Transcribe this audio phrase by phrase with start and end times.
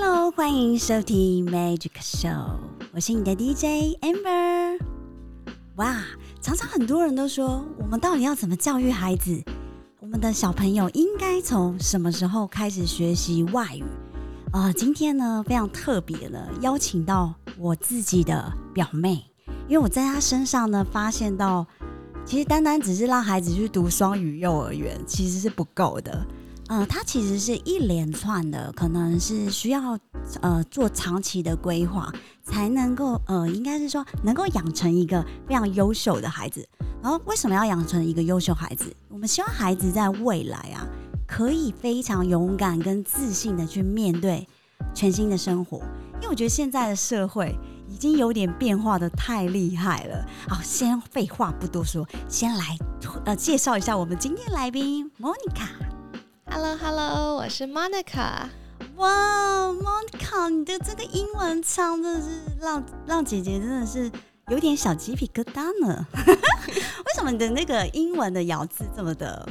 [0.00, 2.56] Hello，欢迎收听 Magic Show，
[2.92, 4.78] 我是你的 DJ Amber。
[5.74, 6.04] 哇，
[6.40, 9.42] 常常很多人都说，我们到底要怎么教育孩子？
[9.98, 13.82] 我们的小朋友应该从什么时候开始学习外语？
[14.52, 19.24] 啊，今天呢非常特别了邀请到我自己的表妹，
[19.66, 21.66] 因为我在她身上呢发现到，
[22.24, 26.24] 其实单单只是让孩子去读双语幼儿园其实是不够的。
[26.68, 29.98] 呃，它其实是一连串的，可能是需要
[30.42, 32.12] 呃做长期的规划，
[32.44, 36.68] 才能够呃，应该是说能够养成一个非常优秀的孩子。
[37.02, 38.94] 然后为什么要养成一个优秀孩子？
[39.08, 40.86] 我们希望孩子在未来啊，
[41.26, 44.46] 可以非常勇敢跟自信的去面对
[44.94, 45.78] 全新的生活。
[46.16, 47.56] 因为我觉得现在的社会
[47.88, 50.26] 已经有点变化的太厉害了。
[50.48, 52.76] 好，先废话不多说，先来
[53.24, 55.10] 呃介绍一下我们今天来宾
[56.48, 56.50] Monica。
[56.50, 58.48] Hello，Hello，我是 Monica。
[58.96, 62.28] 哇，Monica，你的这个英文唱真的是
[62.60, 64.10] 让让姐姐真的是
[64.48, 66.06] 有点小鸡皮疙瘩呢。
[66.16, 69.48] 为什么你的那个英文的咬字这么的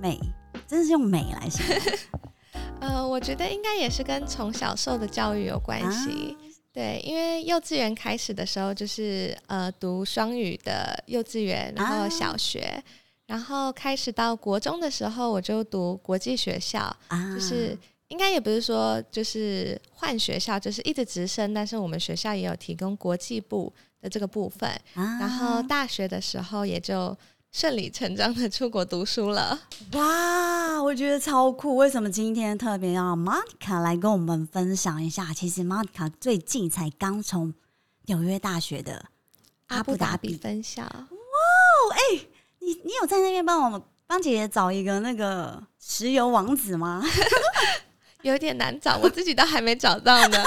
[0.00, 0.18] 美？
[0.66, 1.78] 真的是用美来形容？
[2.80, 6.36] 呃，我觉得应该也是跟从小受的教育有关系。
[6.72, 12.82] 对，因为幼稚园开始的时候就是呃读双语的幼稚园，然后小学。
[13.32, 16.94] 然后开始到国中的时候，我就读国际学校，
[17.34, 17.74] 就是
[18.08, 23.72] 应该也不是说就是换学校，就是一直直升，但是我们学校也有提供国际部
[24.02, 24.70] 的这个部分。
[24.92, 27.16] 然后大学的时候也就
[27.50, 29.58] 顺理成章的出国读书了。
[29.96, 31.76] 哇，我觉得超酷！
[31.76, 35.32] 为什么今天特别要 Monica 来跟我们分享一下？
[35.32, 37.54] 其实 Monica 最近才刚从
[38.04, 39.06] 纽约大学的
[39.68, 40.82] 阿布达比分校。
[40.82, 41.08] 哇，
[41.96, 42.26] 哎。
[42.64, 47.02] 你你有在那边帮我帮姐姐找一个那个石油王子吗？
[48.22, 50.44] 有点难找，我自己都还没找到呢。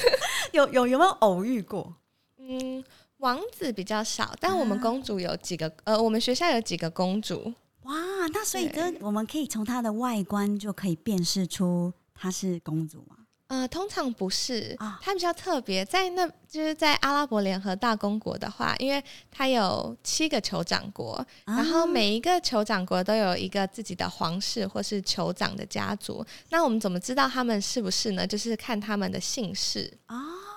[0.52, 1.94] 有有有没有偶遇过？
[2.38, 2.82] 嗯，
[3.18, 5.70] 王子比较少，但我们公主有几个。
[5.84, 7.52] 呃，我们学校有几个公主。
[7.82, 7.94] 哇，
[8.32, 13.16] 那所以跟我们可以从她的外观就可以辨识出她是公主吗？
[13.48, 26.24] 呃，通常不是，它比较特别，在那就是在阿拉伯联合大公国的话，因为它有七个酋长国，然后每一个酋长国都有一个自己的皇室或是酋长的家族。
[26.50, 28.26] 那我们怎么知道他们是不是呢？
[28.26, 30.16] 就是看他们的姓氏啊。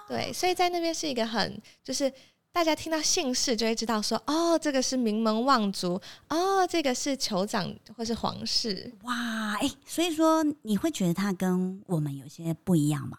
[0.09, 2.12] 对，所以在那边是一个很就是。
[2.53, 8.91] 大家听到姓氏就会知道，说哦，这个是名门望族，哦，这个是酋长或是皇室。
[9.03, 13.17] 哇，哎，所以说你会觉得他跟我们有些不一样吗？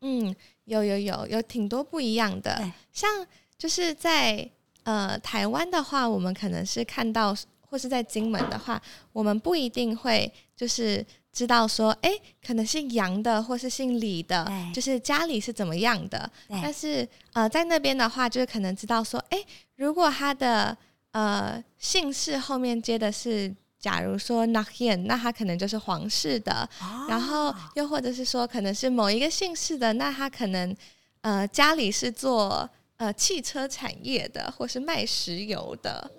[0.00, 0.34] 嗯，
[0.64, 2.72] 有有有有挺多不一样的。
[2.92, 4.48] 像就是在
[4.84, 7.34] 呃台湾的话，我们可能是看到，
[7.68, 8.80] 或是在金门的话，
[9.12, 11.04] 我们不一定会就是。
[11.30, 12.10] 知道说，哎，
[12.44, 16.28] 可能姓杨的，或是姓李的，就是家里是怎么样的。
[16.48, 19.38] 但是，呃，在那边的话，就是可能知道说，哎，
[19.76, 20.76] 如果他的
[21.12, 26.68] 呃姓氏后面接的是，假如说 n a k i a n 那他可能就是皇室的。
[27.08, 30.74] 然后，又或者是说，可能是某一个姓氏的，那他可能
[31.20, 36.10] 呃家里是做呃汽车产业的，或是卖石油的。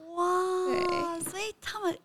[0.85, 1.97] 哇，对，所以他们。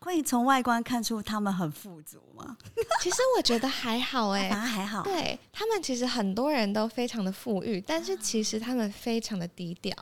[0.00, 2.56] 会从外观看出他们很富足吗？
[3.00, 5.02] 其实我觉得还好哎，反而还好。
[5.02, 9.94] 对他们其实很多人都非常的富裕，但是其实他们非常的低调。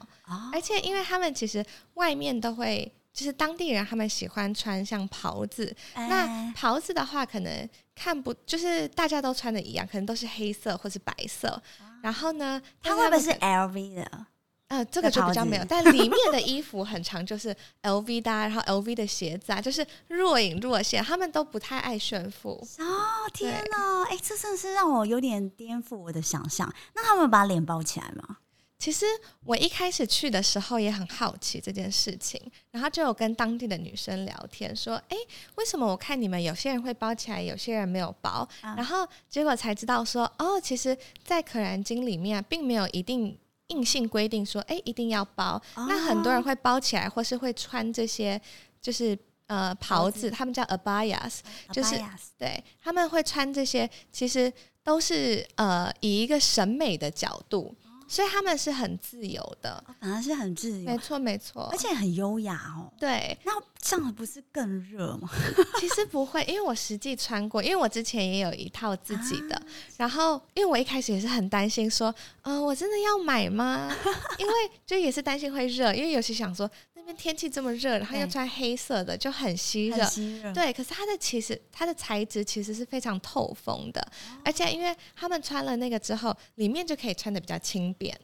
[0.52, 1.62] 而且因为他们其实
[1.94, 5.74] 外面都会，就是当地人他们喜欢穿像袍子。
[5.94, 11.60] 那袍子的话，可能看不就是大家都穿的一样，可能都是黑色或是白色。
[12.00, 14.26] 然后呢，他会不会是 LV 的？
[14.68, 22.50] 呃，这个就比较没有，但里面的衣服很长，就是 L V 的，然后 L V 的鞋子啊，就是若隐若现，他们都不太爱炫富。
[22.50, 22.84] 哦，
[23.32, 26.70] 天哪，哎，这真的是让我有点颠覆我的想象。
[26.94, 28.36] 那他们把脸包起来吗？
[28.78, 29.06] 其实
[29.46, 32.38] 我一开始去的时候也很好奇这件事情，
[32.70, 35.16] 然后就有跟当地的女生聊天，说，哎，
[35.54, 38.46] 为什么我看你们有些人会包起来，有些人没有包？
[38.60, 40.94] 然后结果才知道说，哦，其实，
[41.24, 43.38] 在《可燃金》里面并没有一定。
[43.68, 45.60] 硬性规定说，哎，一定要包。
[45.76, 48.40] 那很多人会包起来，或是会穿这些，
[48.80, 49.16] 就是
[49.46, 51.40] 呃袍子，他们叫 abayas，
[51.72, 51.94] 就是
[52.36, 57.74] 对，他们会穿这些，其实都是呃以一个审美的角度，
[58.08, 62.90] 所以他们是很自由的，反而是很自由，没错没错，而且很优雅哦。
[62.98, 65.28] 对，那这样不是更热吗？
[65.78, 69.60] 其实不会，因为我实际穿过，因为我之前也有一套自己的。
[69.96, 72.12] 然后，因为我一开始也是很担心，说，
[72.42, 73.94] 嗯，我真的要买吗？
[74.38, 74.52] 因为
[74.86, 76.68] 就也是担心会热，因为有些想说
[76.98, 80.52] 那边天气这么热，然后又穿黑色的就很吸热。
[80.52, 84.06] 对，可是它的其实它的材质其实是非常透风的，
[84.44, 88.18] 而且因为他们穿了那个之后，里面就可以穿的比较轻便。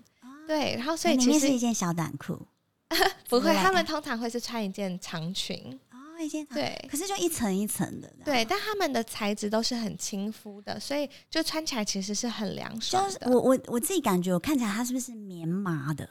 [0.46, 2.46] 对，然后所以其实是一件小短裤。
[3.28, 5.56] 不会，他们通常会是穿一件长裙
[5.90, 13.30] 哦，一件对，可是就一层一层的，对，但他们的材质都是很亲肤的，所以就穿起来其实是很凉爽的。
[13.30, 16.08] 我我我自己感觉，我看起来它是不是棉麻的？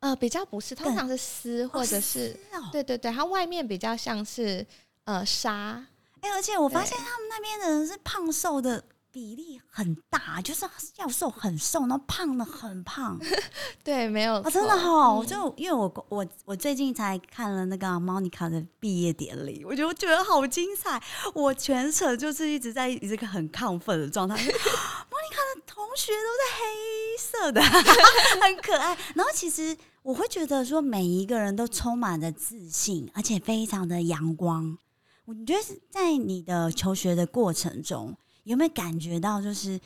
[0.00, 2.38] 呃，比较不是，通常是丝或者是，
[2.72, 4.66] 对对对，它外面比较像是
[5.04, 5.86] 呃纱。
[6.20, 8.84] 哎，而且我发现他们那边的人是胖瘦的。
[9.10, 10.68] 比例很大，就是
[10.98, 13.18] 要瘦很瘦，然后胖的很胖。
[13.82, 15.24] 对，没有啊，真的哈。
[15.24, 21.02] 就因为我我我最近才看了那个 Monica 的毕业典礼，我就觉得好精彩。
[21.34, 24.36] 我全程就是一直在一个很亢奋的状态。
[25.10, 26.62] Monica 的同学都在黑
[27.48, 27.60] 色的，
[28.42, 28.96] 很可爱。
[29.14, 34.76] 然后其实我会觉得说，每一个人都充满着自信，而且非常的阳光。
[35.24, 38.16] 我觉得是在你的求学的过程中。
[38.44, 39.78] 有没有感觉到，就是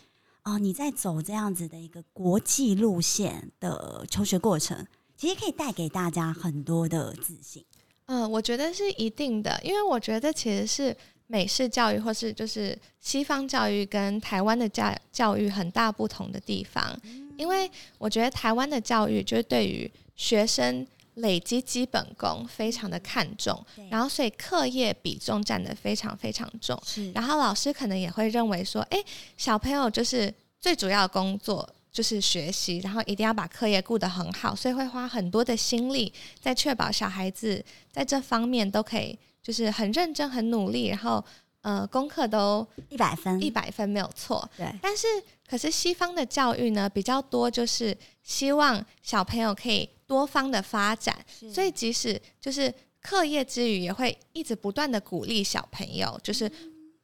[0.44, 4.86] 哦，你在走这样子的一个国际路线的求学过程，
[5.16, 7.64] 其实可以带给大家很多的自信。
[8.06, 16.96] 嗯，我觉得是一定的，因为我觉得其实是美式教育或是就是西方教育跟台湾的教教育很大不同的地方。
[17.36, 20.86] 因为我觉得台湾的教育就是对于学生。
[21.16, 26.82] 累积基本功非常的看重，然后所以课业比重占的非常非常重。
[27.12, 28.98] 然后老师可能也会认为说，哎，
[29.36, 41.22] 小朋友就是最主要的工作就是学习，然后一定要把课业顾得很好，所以会花很多的心力在确保小孩子在这方面都可以就是很认真、很努力，然后
[41.62, 44.48] 呃功课都一百分，一百分没有错。
[44.56, 45.06] 对，但是
[45.48, 49.88] 可是西方的教育呢比较多，就是希望小朋友可以。
[50.04, 51.16] 多方的发展，
[51.50, 52.70] 所以即使就是
[53.00, 56.50] 课业之余，也会一直不断的鼓励小朋友，就是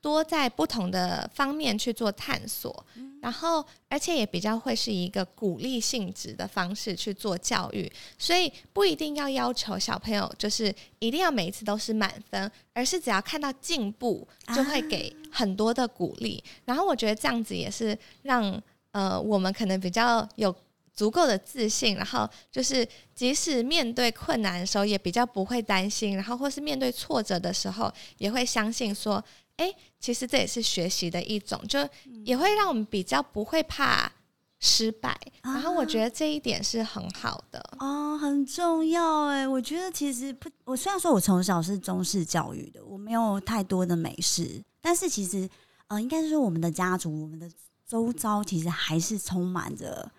[0.01, 2.85] 多在不同的方面去做探索，
[3.21, 16.43] 然后而且也比较会是一个鼓励性质的方式去做教育，所以不一定要要求小朋友就是一定要每一次都是满分，而是只要看到进步，就会给很多的鼓励。
[16.65, 18.63] 然后我觉得这样子也是让
[18.93, 20.55] 呃我们可能比较有。
[20.99, 22.85] 足够的自信，然后就是
[23.15, 29.25] 即使面对困难的时候，也比较不会担心，然后或是面对挫折的时候，也会相信说，
[29.59, 31.79] 哎，其实这也是学习的一种，就
[32.25, 34.11] 也会让我们比较不会怕
[34.59, 35.15] 失败。
[35.43, 39.47] 然后我觉得这一点是很好的哦，很重要哎。
[39.47, 45.49] 我觉得其实不，我虽然说我从小是中式教育的，我没有太多的美式，但是其实
[45.87, 47.49] 呃，应该是说我们的家族，我们的
[47.87, 50.11] 周遭其实还是充满着。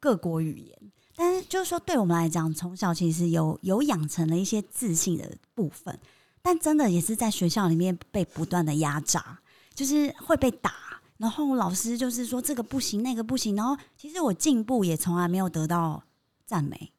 [0.00, 0.78] 各国语言，
[1.16, 5.98] 但是就是说，对我们来讲，从小其实有有养成了一些自信的部分，
[6.42, 9.38] 但真的也是在学校里面被不断的压榨，
[9.74, 10.72] 就是会被打，
[11.16, 16.02] 然后老师就是说这个不行，那个不行，然后其实我进步也从来没有得到
[16.46, 16.92] 赞美。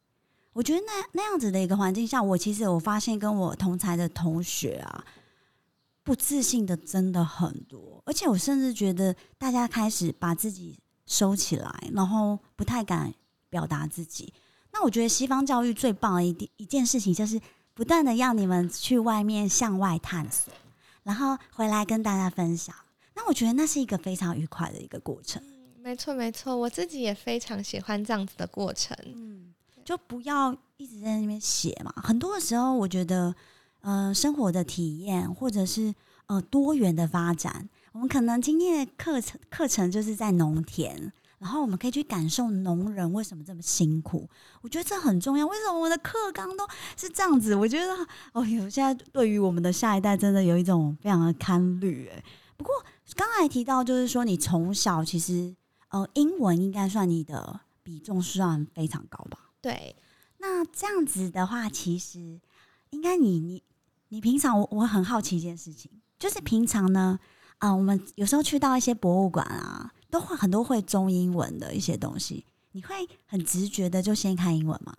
[0.52, 5.04] 我觉得那那样子的一个环境下，我其实我发现跟我同才的同学啊，
[6.02, 10.78] 不自信的真的很多，而且我甚至觉得大家开始把自己。
[11.06, 13.12] 收起来，然后不太敢
[13.48, 14.32] 表达自己。
[14.72, 17.40] 那我觉得西方教育最棒的一一件事情，就是
[17.80, 20.52] 不断的要你们去外面向外探索，
[21.02, 22.74] 然后回来跟大家分享。
[23.14, 25.42] 那我觉得那是一个非常愉快的一个过程。
[25.82, 28.94] 没错，没错，我自己也非常喜欢这样子的过程。
[29.06, 31.90] 嗯，就不要一直在那边写嘛。
[31.96, 33.34] 很多的时候，我觉得，
[33.80, 35.94] 呃，生活的体验，或者是
[36.26, 37.66] 呃多元的发展。
[37.92, 44.28] 我们可能今天的课程课程就是在农田，然后我们可以去感受农人为什么这么辛苦。
[44.60, 45.46] 我觉得这很重要。
[45.46, 46.64] 为什么我的课纲都
[46.96, 47.56] 是这样子？
[47.56, 52.08] 我觉得，哦哟，现在对于我们的下一代，真的有一种非常的堪虑。
[52.14, 52.22] 哎，
[52.58, 52.74] 不过
[53.16, 55.56] 刚才提到，就是说你从小其实，
[55.88, 59.38] 呃，英文应该算你的比重算非常高吧？
[59.62, 59.96] 对。
[60.42, 62.38] 那这样子的话，其实
[62.90, 63.62] 应该你你
[64.08, 67.18] 你平常，我我很好奇一件事情，就是平常呢。
[67.58, 72.94] 啊，我们有时候去到一些博物馆啊，都会很多会中英文的一些东西，你会
[73.26, 74.94] 很直觉的就先看英文吗？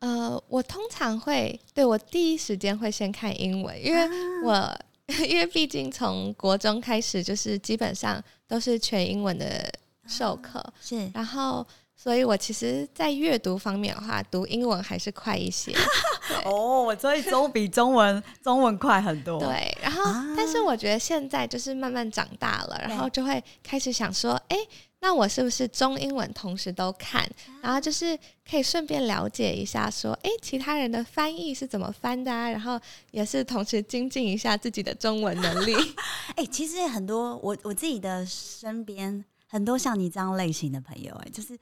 [0.00, 4.08] 呃，我通常会，对我第一时间会先看英文，因为
[4.44, 4.76] 我
[5.28, 9.72] 因为毕竟从国中开始就是基本上都是全英文的
[10.06, 11.66] 授课，是，然后
[12.02, 15.72] 所以我其实，在阅读方面的话，读英文还是快一些。
[16.44, 19.38] 哦，所以中比中文中文快很多。
[19.38, 20.02] 对，然后
[20.36, 24.56] 但是我觉得现在就是慢慢长大了，然后就会开始想说，哎。
[25.04, 27.28] 那我是不是中英文同时都看，
[27.60, 28.16] 然后就是
[28.48, 32.48] 可以顺便了解一下，说，哎，其他人的翻译是怎么翻的啊？
[32.48, 32.80] 然后
[33.10, 35.74] 也是同时精进一下自己的中文能力。
[36.36, 41.58] 哎，其实很多我我自己的身边很多像你这样类型的朋友，哎，就是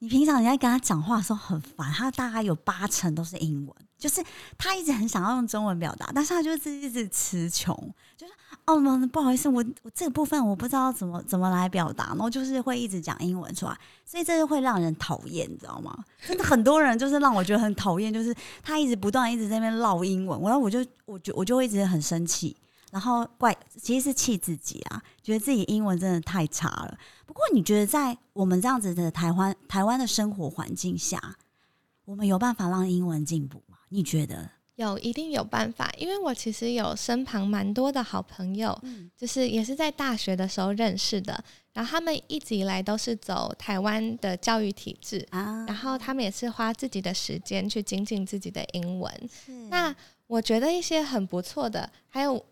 [0.00, 4.22] 你平常你在跟他讲话的时候很烦，他大概有八成都是英文，就是
[4.58, 7.74] 他一直很想要用中文表达，但是他就是一直词穷，
[8.16, 8.32] 就是。
[8.66, 8.76] 哦，
[9.12, 15.96] 不好意思，我我这个部分我不知道怎么怎么来表达，然后就是会一直讲英文出来，所以这就会让人讨厌，你知道吗？
[16.24, 22.56] 真的很多人就是让我觉得很讨厌，就是他一直不断一直在那边唠英文，然后我就我就我就会一直很生气，
[22.90, 26.98] 然后怪其实是气自己啊，觉得自己英文真的太差了。
[27.26, 31.36] 不过你觉得在我们这样子的台湾台湾的生活环境下，
[32.04, 33.78] 我们有办法让英文进步吗？
[33.88, 34.50] 你觉得？
[34.76, 38.76] 有一定有办法，因为我其实有身旁蛮多的好朋友，
[39.14, 41.44] 就是也是在大学的时候认识的，
[41.74, 49.12] 然后他们一直以来都是走台湾的教育体制啊，然后他们也是花自己的时间去精进自己的英文。
[49.68, 49.94] 那
[50.26, 52.42] 我觉得一些很不错的，还有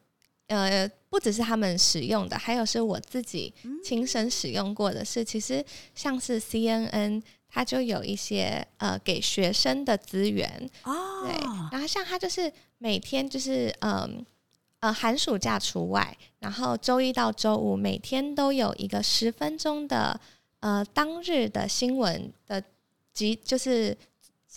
[0.49, 5.65] 呃，不只是他们使用的，还有是我自己亲身使用过的是，其实
[5.95, 7.23] 像是 CNN。
[7.51, 11.33] 它就有一些呃给学生的资源哦，对，
[11.73, 14.23] 然后像它就是每天就是嗯
[14.81, 20.21] 呃寒暑假除外，然后周一到周五每天都有一个十分钟的
[20.61, 22.63] 呃当日的新闻的
[23.15, 23.97] 集，就是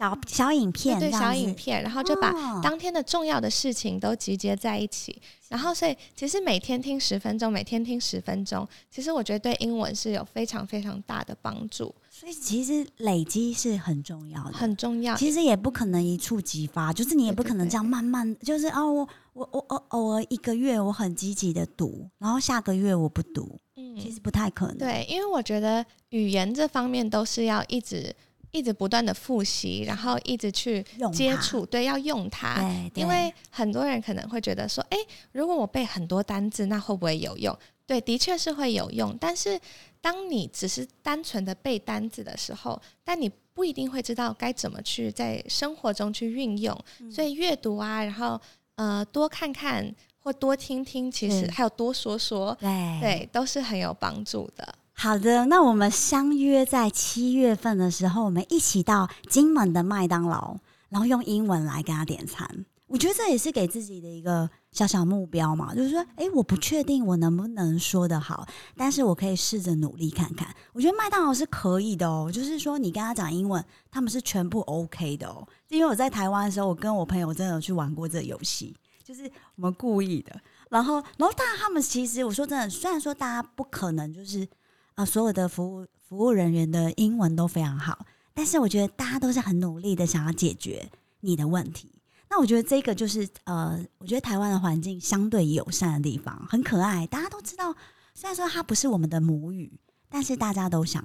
[0.01, 11.93] 小小影片，对小影片，然后就把当天的重要的事情都集结在一起，然后所以其实每天听十分钟，每天听十分钟，其实我觉得对英文是有非常非常大的帮助。
[12.09, 15.15] 所以其实累积是很重要的，很重要。
[15.15, 24.77] 其实也不可能一触即发，就是你也不可能这样慢慢，就是哦，我我我我偶尔一个月我很积极的读，然后下个月我不读，嗯，其实不太可能。
[24.79, 28.15] 对，因为我觉得语言这方面都是要一直
[28.51, 32.61] 一直不断的复习，然后一直去接触，对，要用它。
[32.93, 34.97] 因为很多人可能会觉得说，哎，
[35.31, 37.57] 如果我背很多单字，那会不会有用？
[37.85, 39.59] 对，的确是会有用，但是。
[40.03, 46.75] 当你只是单纯的背单字的时候，但你不一定会知道该怎么去在生活中去运用。
[47.11, 48.41] 所以阅读啊，然后
[48.77, 54.73] 呃多看看或多听听，其实还有多说说，对对，都是很有帮助的。
[55.01, 60.55] 好的，那我们相约在七月份的时候，我们一起到金门的麦当劳，
[60.89, 62.47] 然后用英文来给他点餐。
[62.85, 70.47] 我觉得这也是给自己的一个小小目标嘛，就是说，哎，我不确定我能不能说得好，但是我可以试着努力看看。
[70.71, 75.43] 我觉得麦当劳是可以的哦，就是说你跟他讲英文，他们是全部 OK 的哦。
[75.69, 79.23] 因为我在台湾的时候，我跟我朋友真的有去玩过这个游戏，就是
[79.55, 80.39] 我们故意的。
[80.69, 84.47] 然后，然后当然他们其实，我说真的，虽然说大家不可能就是
[84.95, 90.89] 啊，所有的服务服务人员的英文都非常好，但是我觉得大家都是很努力的想要解决
[91.21, 91.91] 你的问题。
[92.29, 97.05] 那我觉得这个就是呃，我觉得台湾的环境相对友善的地方，很可爱。
[97.07, 97.75] 大家都知道，
[98.13, 101.03] 虽然说它不是我们的母语，但是大家都想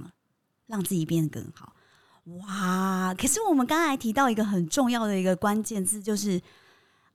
[0.66, 1.72] 让自己变得更好。
[2.46, 3.14] 哇！
[3.14, 6.40] 可是我们刚才提到一个很重要的一个关键字，就是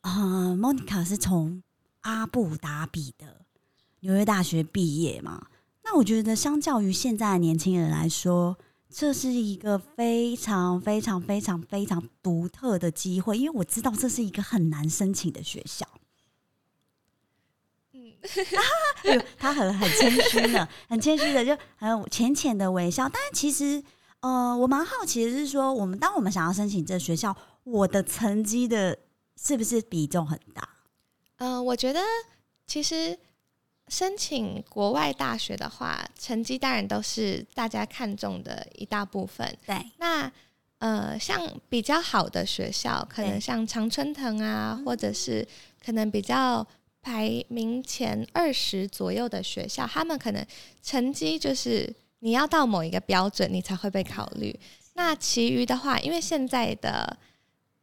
[0.02, 1.62] 啊，Monica 是从
[2.02, 3.46] 阿布达比的
[4.02, 5.48] 纽约大学毕业嘛？
[5.92, 8.58] 那我觉得，相较于现在的年轻人来说，
[8.90, 15.86] 这是一个非常非常非常非常独特的机会，因为我知道这是一个很难申请的学校。
[17.92, 18.14] 嗯，
[19.38, 23.10] 他很很谦虚的，很谦虚的，就很浅浅的微笑。
[23.10, 23.84] 但其实，
[24.22, 28.98] 呃，我蛮好奇的是说，我们当我们想要申请这学校，我的成绩的
[29.36, 30.70] 是不是比重很大？
[31.40, 32.00] 嗯，我觉得
[32.66, 33.20] 其实。
[33.92, 39.46] 申请国外大学的话，成绩当然都是大家看重的一大部分。
[39.66, 40.32] 对，那
[40.78, 45.46] 呃，像比较好的学校，可能像常春藤啊，或者是
[45.86, 46.66] 可能比较
[47.02, 50.44] 排名前二十左右的学校，他们可能
[50.82, 54.58] 成绩就是你要到某一个标准，你才会被考虑。
[54.94, 57.18] 那其余的话，因为现在的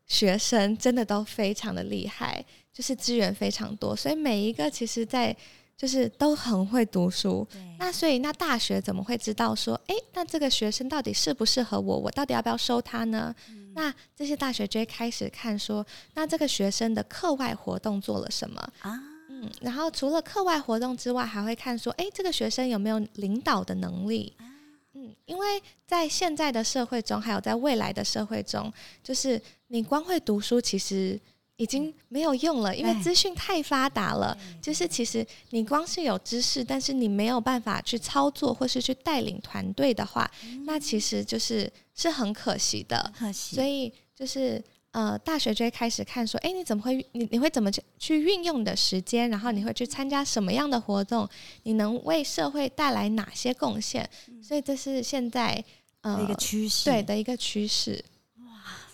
[0.06, 5.36] 学生真的都非常的厉害，就是资源非常多，所以每一个其实，在
[5.78, 7.46] 就是都很会读书，
[7.78, 11.98] 那所以那大学怎么会知道说，哎，那这个学生到底适不适合我？
[11.98, 13.32] 我到底要不要收他呢？
[13.74, 19.00] 那这些大学就会开始看说，那这个学生的课外活动做了什么啊？
[19.28, 24.34] 嗯，然后除了课外活动之外，还会看说，哎，这个学生有没有领导的能力？
[24.40, 24.54] 嗯，
[24.94, 31.20] 嗯，因为在现在的社会中，还有在未来的社会中，就是你光会读书，其实
[31.58, 34.34] 已经没有用了，因为资讯太发达了。
[34.62, 40.28] 就是其实你光是有知识，但是你没有办法去操作或是去带领团队的话，
[40.64, 43.12] 那其实就是是很可惜的。
[43.18, 44.64] 可惜，所以就是。
[44.92, 49.28] 呃，大学就会开始看说，哎，你怎么会你你会怎么去去运用你的时间？
[49.28, 51.28] 然后你会去参加什么样的活动？
[51.64, 54.08] 你能为社会带来哪些贡献？
[54.42, 55.62] 所以这是现在
[56.00, 58.02] 呃一个趋势，对的一个趋势。
[58.38, 58.44] 哇，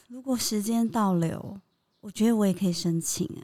[0.08, 1.58] 如果时间倒流，
[2.04, 3.42] 我觉得我也可以申请哎，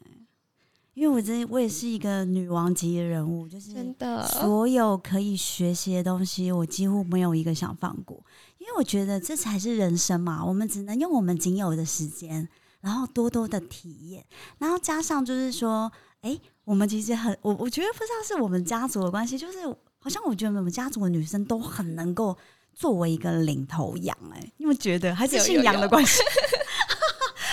[0.93, 8.23] 因为我这我也是一个女王级的人物，就是真的所有可以学习的东西，我几乎没有一个想放过。
[8.59, 12.47] 因为我觉得这才是人生嘛，我们只能用我们仅有的时间，
[12.83, 14.23] 然后多多的体验，
[14.59, 15.91] 然后加上就是说，
[16.21, 19.67] 哎，我们其实很，我我觉得不知道是我们家族的关系，就是
[19.99, 22.37] 好像我觉得我们家族的女生都很能够
[22.75, 26.21] 作为一个领头羊，哎，你们觉得还是姓杨的关系？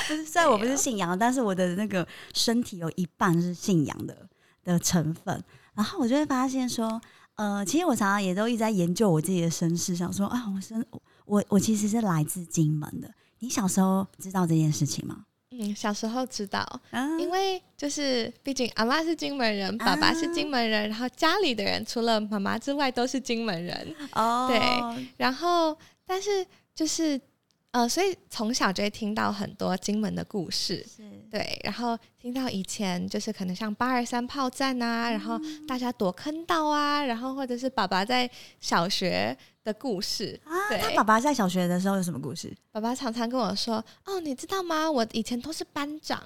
[0.26, 4.28] 虽然我不是信仰，但是我的那个身体有一半是信仰的
[4.64, 7.02] 的成分，然后我就会发现说。
[7.38, 10.84] 呃，其实我常常也都一直在研究我自己的身世，想说啊，我身
[11.26, 13.08] 我我其实是来自金门的。
[13.38, 15.24] 你小时候知道这件事情吗？
[15.52, 16.68] 嗯，小时候知道，
[17.20, 23.96] 因为就是毕竟阿妈是金门人，爸爸是金门人，然后家里的人除了妈妈之外都是金门人。
[24.14, 27.22] 哦，对，然后但是就是。
[27.78, 30.84] 呃，所以从小就会听到很多金门的故事，
[31.30, 38.28] 对，然后听到以前就是可能像八二三炮战啊，然后大家躲坑道啊，然后或者是爸爸在
[38.60, 40.52] 小学的故事啊。
[40.82, 42.52] 他爸爸在小学的时候有什么故事？
[42.72, 44.90] 爸爸常常跟我说：“哦，你知道吗？
[44.90, 46.18] 我以前都是班长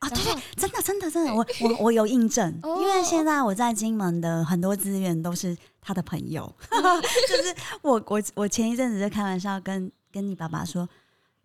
[0.00, 0.18] 啊。”对，
[0.56, 9.88] 真的，真的，真的，我我我有印证， 因为现在我在金门的很多资源都是他的朋友， 就是我我我前一阵子在开玩笑跟。
[10.12, 10.88] 跟你爸爸说，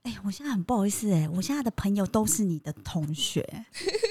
[0.03, 3.43] 哎，我现在很不好意思，哎，我现在的朋友都是你的同学，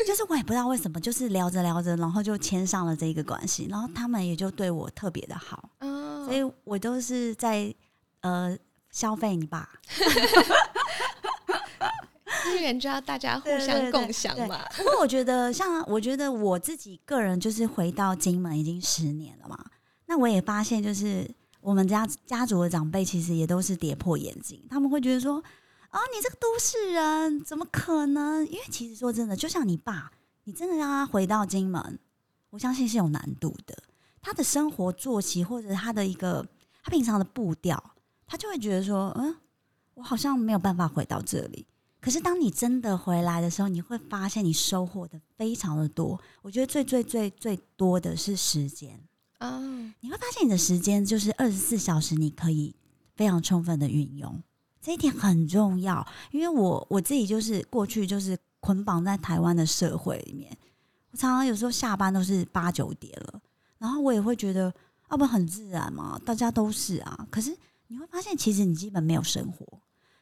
[0.06, 5.70] 就是我也不知道为什么，就是聊着聊着，然后就牵上了这个关系，然后他们也就对我特别的好，
[6.26, 7.74] 所以我都是在
[8.20, 8.56] 呃
[8.90, 9.68] 消费你爸，
[12.44, 14.60] 资源就要大家互相共享嘛。
[14.76, 19.58] 不过我觉得，像我觉得我自己个人就是回到金门已经十年了嘛，
[20.06, 21.28] 那我也发现就是。
[21.60, 25.42] 我们家家族的长辈其实也都是跌破眼镜，他们会觉得说
[25.90, 30.10] ：“啊，你这个都市人怎么可能？”因为其实说真的，就像你爸，
[30.44, 31.98] 你真的让他回到金门，
[32.50, 33.76] 我相信是有难度的。
[34.22, 36.46] 他的生活作息或者他的一个
[36.82, 37.92] 他平常的步调，
[38.26, 39.36] 他就会觉得说：“嗯，
[39.94, 41.66] 我好像没有办法回到这里。”
[42.00, 46.18] 可是当你真的回来的时候，你会发现你收获的非常的多。
[46.40, 48.98] 我觉得最最最最多的是时间。
[49.40, 49.58] 啊，
[50.00, 52.74] 你会发现你的时间就是二十四小时，你可以
[53.16, 54.38] 非常充分的运用，
[54.82, 56.06] 这一点很重要。
[56.30, 60.54] 因为我我自己就是过去就是捆绑在台湾的社会里面，
[61.10, 63.40] 我常常有时候下班都是八九点了，
[63.78, 64.72] 然后我也会觉得，
[65.08, 67.26] 啊不很自然嘛，大家都是啊。
[67.30, 69.66] 可是你会发现，其实你基本没有生活。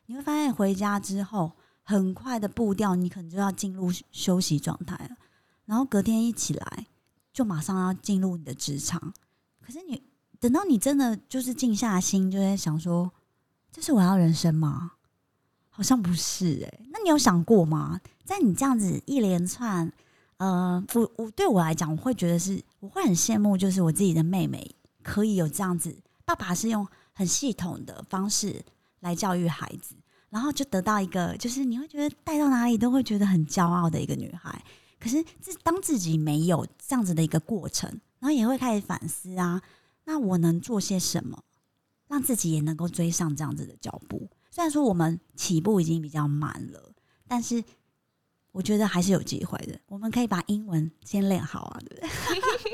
[0.06, 1.50] 你会发现回家之后，
[1.82, 5.16] 很快的步调，你可能就要进入休息状态了，
[5.66, 6.86] 然后隔天一起来。
[7.38, 9.14] 就马上要进入你的职场，
[9.64, 10.02] 可是你
[10.40, 13.08] 等到你真的就是静下心，就在想说，
[13.70, 14.94] 这是我要人生吗？
[15.68, 16.80] 好像不是哎。
[16.90, 18.00] 那你有想过吗？
[18.24, 19.88] 在你这样子一连串，
[20.38, 24.74] 呃，我我对我来讲，我会觉得是，我会很羡慕，就是我自己的妹妹
[25.04, 28.64] 可以有这样子，爸爸是用很系统的方式
[28.98, 29.94] 来教育孩子，
[30.30, 34.60] 然后就得到一个，就是你会觉得带到哪里都会觉得很骄傲的一个女孩。
[35.00, 39.62] 可是自当自己没有这样子的一个过程，然后也会开始反思啊，
[40.04, 41.44] 那我能做些什么，
[42.08, 44.28] 让自己也能够追上这样子的脚步？
[44.50, 46.92] 虽然说我们起步已经比较慢了，
[47.28, 47.62] 但是
[48.50, 49.78] 我觉得还是有机会的。
[49.86, 52.10] 我们可以把英文先练好啊，对不对？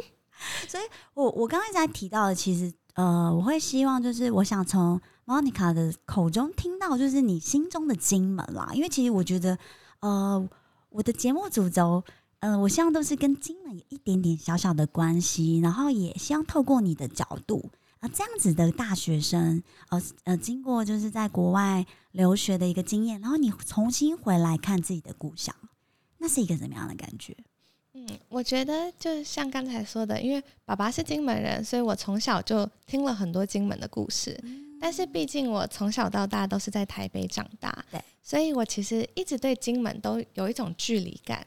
[0.67, 9.59] 所以我我刚才在提到的，其实呃，我会希望就是我想从 Monica 的口中听到，就是你心中的金门啦，因为其实我觉得
[10.01, 10.49] 呃。
[10.95, 12.05] 我的节目主轴，
[12.39, 25.53] 呃，我希望都是跟金门有一点点小小的关系，然后也希望透过你的角度啊，这样子的大学生，呃呃，经过就是在国外留学的一个经验，然后你重新回来看自己的故乡，
[26.19, 27.37] 那是一个怎么样的感觉？
[27.95, 34.41] 嗯，我觉得就像刚才说的，因为爸爸是金门人，所以我从小就听了很多金门的故事。
[34.81, 41.47] 但是毕竟我从小到大都是在台北长大，对，所以我其实一直对金门都有一种距离感，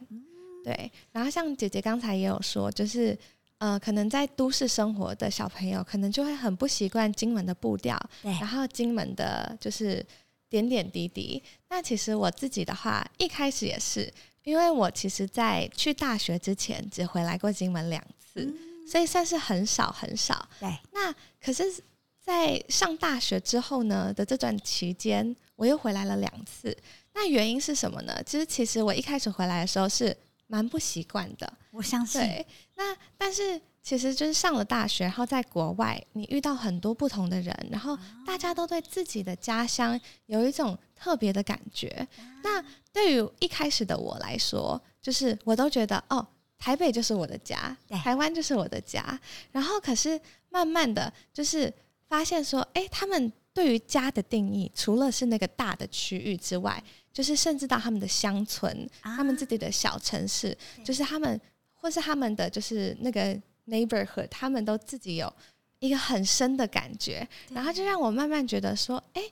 [0.64, 0.92] 对。
[1.12, 3.18] 然后像姐姐刚才也有说，就是
[3.58, 10.06] 呃，可能在都市生活的小朋友，可能就会很不习惯金门的步调，对，然后金门的就是
[10.48, 11.42] 点点滴滴。
[11.68, 14.14] 那其实我自己的话，一开始也是，
[14.44, 18.54] 因为我其实在去大学之前只回来过金门两次，
[18.88, 20.48] 所以算是很少很少。
[20.60, 21.12] 对，那
[21.42, 21.82] 可是，
[22.22, 26.74] 在上大学之后呢的这段期间，我又回来了两次。
[27.14, 28.18] 那原因是什么呢？
[28.26, 30.16] 其实，其实我一开始回来的时候是。
[30.50, 32.22] 蛮不习惯的，我相信。
[32.22, 42.08] 对，那但是其实就是上了大学，然后在国外，你遇到很多不同的人，然后大家都对自己的家乡有一种特别的感觉。
[42.42, 46.26] 那对于一开始的我来说，就是我都觉得哦，
[46.58, 49.20] 台北就是我的家，台湾就是我的家。
[49.52, 50.18] 然后可是
[50.48, 51.74] 慢慢的就是
[52.08, 56.84] 发现说，哎，他们对于家的定义，除了是那个大的区域之外。
[57.18, 61.42] 就是甚至到他们的乡村，他们自己的小城市，就是他们
[61.74, 65.34] 或是他们的就是那个 neighborhood，他们都自己有
[65.80, 69.24] 一个很深的感觉，然后就让我慢慢觉得说，哎，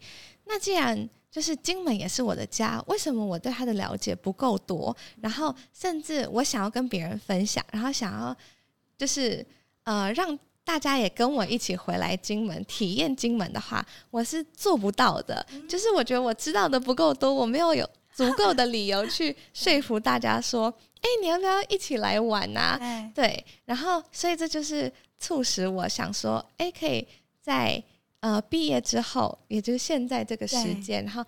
[0.45, 4.97] 那既然就是金门也是我的家，为什么我对他的了解不够多？
[5.21, 8.35] 然后甚至我想要跟别人分享，然后想要
[8.97, 9.45] 就是
[9.83, 10.39] 呃让。
[10.65, 15.45] 大家也跟我一起回来金门体验金门的话，我是做不到的。
[15.69, 22.79] 就是我觉得我知道的不够多，我没有有足够的理由去说服大家说：“哎，你要不要一起来玩啊？”
[23.13, 27.07] 对，然后所以这就是促使我想说：“哎，可以
[27.39, 27.81] 在
[28.21, 31.23] 呃毕业之后，也就是现在这个时间，然后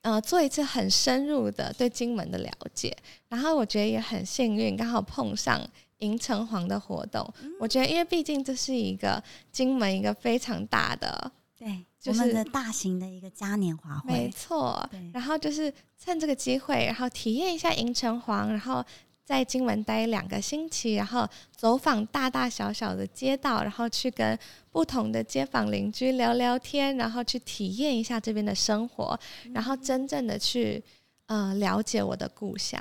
[0.00, 2.96] 呃做一次很深入的对金门的了解。
[3.28, 5.60] 然后我觉得也很幸运，刚好碰上。”
[5.98, 7.26] 迎城隍的活动，
[7.58, 14.88] 我觉得，因为毕竟这是一个金门一个非常大的，对，我们的大型的一个嘉年华会，没错。
[15.12, 18.84] 然后就是趁这个机会，然后体验一下迎城隍，然后
[19.24, 24.38] 在金门待两个星期，然后走访大大小小的街道，然后去跟
[24.70, 29.18] 不同的街坊邻居聊聊天，然后去体验一下这边的生活，
[29.54, 30.82] 然后真正的去
[31.26, 32.80] 呃了解我的故乡。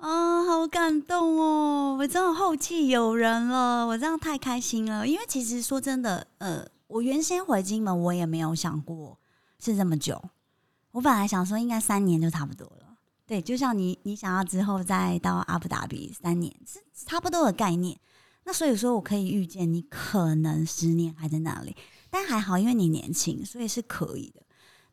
[0.00, 1.94] 啊，好感动哦！
[1.98, 5.06] 我真的后继有人了，我这样太开心了。
[5.06, 9.18] 因为其实说真的，呃，我原先回金门，我也没有想过
[9.62, 10.18] 是这么久。
[10.92, 12.96] 我本来想说应该三年就差不多了。
[13.26, 18.00] 对，就像你，你想要之后再到阿布达比三年是差不多的概念。
[18.44, 21.76] 那所以说我可以预见你可能十年还在那里，
[22.08, 24.40] 但还好，因为你年轻，所以是可以的。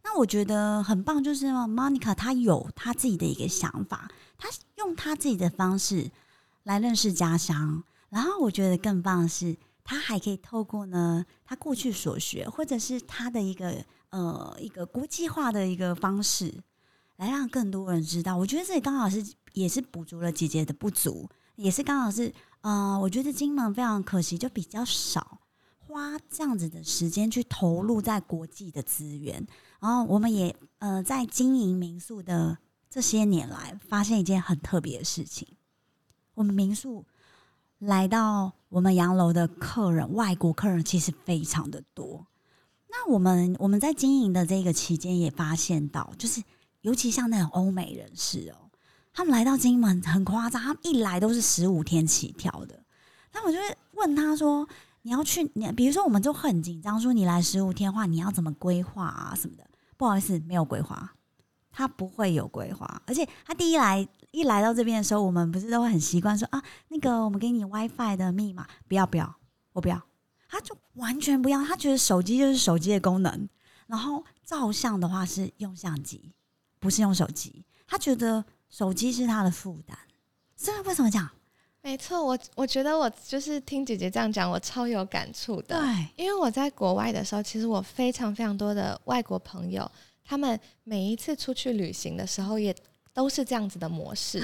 [0.03, 4.09] 那我觉得很棒，就是 Monica 她有她自己的一个想法。
[4.37, 6.11] 他用他自己的方式
[6.63, 16.53] 来认识家乡，然后我觉得更棒的是，他还可以透过呢他过去所学，或者是他的一个呃一个国际化的一个方式，
[17.15, 18.37] 来让更多人知道。
[18.37, 25.39] 我觉得这里刚好是也是补足了姐姐的不足，也是刚好是呃，我觉得金门非常可惜，就比较少
[25.79, 29.47] 花这样子的时间去投入在国际的资源，
[29.79, 32.59] 然后我们也呃在经营民宿的。
[32.89, 35.47] 这些年来，发现一件很特别的事情：
[36.33, 37.05] 我们民宿
[37.79, 42.25] 来到我们洋楼的客人，外国客人其实非常的多。
[42.89, 46.41] 那我们我们在经营的这个期间，也发现到，就是
[46.81, 48.71] 尤其像那种欧美人士哦，
[49.13, 52.81] 他们来到金门很夸张，他们一来都是十五天起跳的。
[53.33, 54.67] 那我就会问他说
[55.03, 55.51] ：“你要去？
[55.53, 59.67] 你比如说，我们就很紧张，说你来十五天的话，你要怎么规划啊什么的？
[59.97, 61.13] 不好意思，没有规划。”
[61.77, 69.35] 他不会有规划，而且他第一来一来到这边的时候，我们不是都会很习惯说啊，那个我们给你 WiFi 的密码，不要不要，
[69.73, 70.01] 我不要，
[70.49, 73.47] 他就完全不要，他觉得手机就是手机的功能，
[73.85, 76.33] 然后照相的话是用相机，
[76.79, 79.95] 不是用手机，他觉得手机是他的负担，
[80.55, 81.29] 这为什么讲？
[81.83, 89.89] 没错，我我觉得我就是听姐姐这样讲，我超有感触的，对，因为我在国外的时候，其实我非常非常多的外国朋友。
[90.27, 92.75] 他们每一次出去旅行的时候，也
[93.13, 94.43] 都是这样子的模式。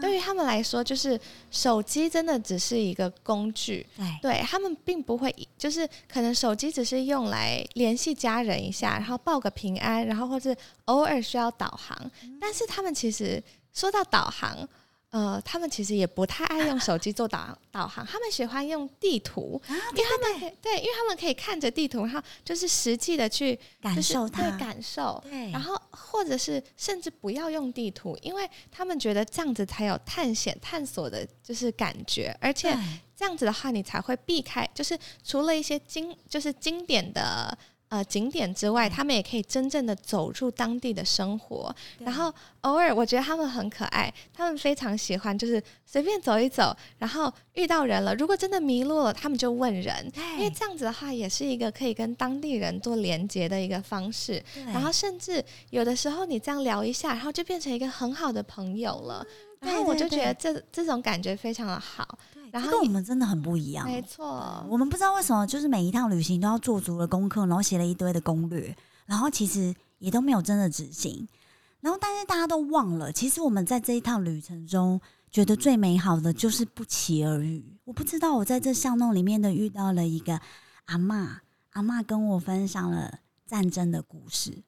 [0.00, 1.18] 对于他们来说，就是
[1.50, 3.86] 手机真的只是一个工具。
[4.22, 12.10] 对，他们并不会，就是可能手机只是用来联系家人一下，然后报个平安，然后或者偶尔需要导航。
[12.40, 13.42] 但是他们其实
[13.72, 14.68] 说到导航。
[15.14, 32.76] 呃，他们其实也不太爱用手机做导 导航，他们喜欢用地图，因为他们对，因为他们可以看着地图，然后就是实际的去感受它，感受，对，然后或者是甚至不要用地图，因为他们觉得这样子才有探险探索的，就是感觉，而且
[33.14, 37.56] 这样子的话，你才会避开，就是除了一些经，就是经典的
[37.90, 41.74] 呃，景点之外，他们也可以真正的走入当地的生活。
[42.00, 54.42] 然后偶尔，我觉得他们很可爱，他们非常喜欢就是随便走一走，然后遇到人了，如果真的迷路了，他们就问人，因为这样子的话，也是一个可以跟当地人做连接的一个方式。
[54.66, 59.24] 然后甚至有的时候你这样聊一下，然后就变成一个很好的朋友了。
[59.60, 62.18] 然后我就觉得这这种感觉非常的好。
[62.54, 64.64] 然后跟我们真的很不一样，没错。
[64.68, 71.26] 我们不知道为什么，就是每一趟旅行都要做足了功课，然后写了一堆的攻略，然后其实也都没有真的执行。
[71.80, 75.00] 然后，但是大家都忘了，其实我们在这一趟旅程中，
[75.32, 77.76] 觉得最美好的就是不期而遇。
[77.82, 80.40] 我不知道我在这巷弄里面的遇到了一个
[80.84, 81.40] 阿妈，
[81.70, 84.62] 阿妈跟我分享了战争的故事，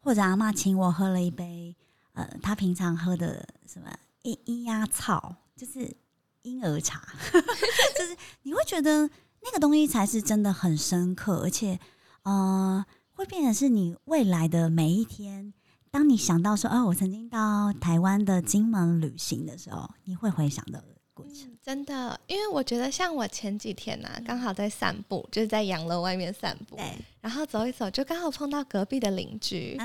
[0.00, 1.76] 或者阿妈请我喝了一杯，
[2.14, 3.88] 呃，她平常喝的什么
[4.22, 5.96] 一一鸭草，就是。
[6.42, 9.08] 婴儿茶， 就是你会觉得
[9.42, 11.78] 那个东西才是真的很深刻，而且
[12.22, 15.52] 呃，会变成是你未来的每一天。
[15.90, 21.50] 当你想到说，哦，我曾经到台湾的金门旅行的时候，你会回想到的过程。
[21.62, 26.78] 真的，因为我觉得像我前几天呢，刚好在散步，就是在洋楼外面散步，
[27.20, 29.78] 然后走一走，就刚好碰到隔壁的邻居，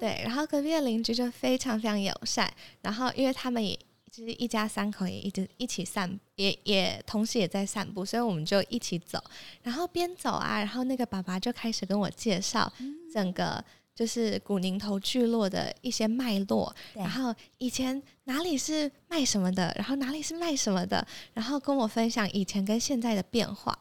[0.00, 3.78] 对，然后隔壁的邻居就非常非常友善，然后因为他们也。
[4.10, 9.22] 就是一家三口也一直一起散，也也同时也在散步，所以我们就一起走，
[9.62, 12.70] 然后边走啊，然后那个爸爸就开始跟我介绍
[13.12, 23.78] 整个就是古宁头聚落的一些脉络，然后以前哪里是卖什么的，然后哪里是卖什么的，然后跟我分享以前跟现在的变化，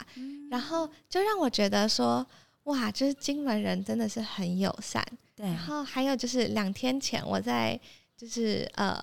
[0.52, 2.24] 然后就让我觉得说，
[2.66, 5.04] 哇，就是金门人真的是很友善，
[5.36, 7.80] 对，然后还有就是两天前我在
[8.16, 9.02] 就是呃。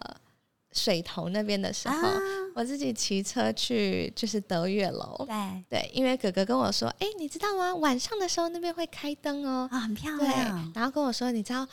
[0.72, 2.09] 水头那边的时候，
[2.55, 5.24] 我自己骑车去，就是德月楼。
[5.26, 7.74] 对对，因为哥哥跟我说：“哎，你知道吗？
[7.74, 11.66] 晚上的时候那边会开灯哦，啊，很漂亮。”然后跟我说：“你知道，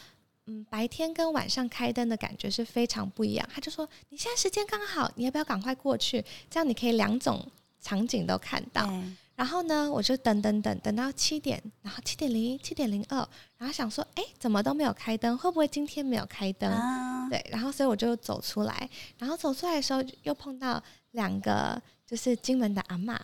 [0.45, 6.23] 嗯，白天跟晚上开灯的感觉是非常不一样。”他就说：“你现在时间刚好，你要不要赶快过去？
[6.49, 7.45] 这样你可以两种
[7.81, 8.89] 场景都看到。”
[9.35, 13.17] 然后呢，我就等等等等到七点，然后七点零一、七点零二，
[13.57, 15.37] 然后想说：“哎，怎么都没有开灯？
[15.37, 16.71] 会不会今天没有开灯？”
[17.31, 23.19] 对，然后所以我就走出来，然后走出来的时候又碰到两个就是金门的阿妈，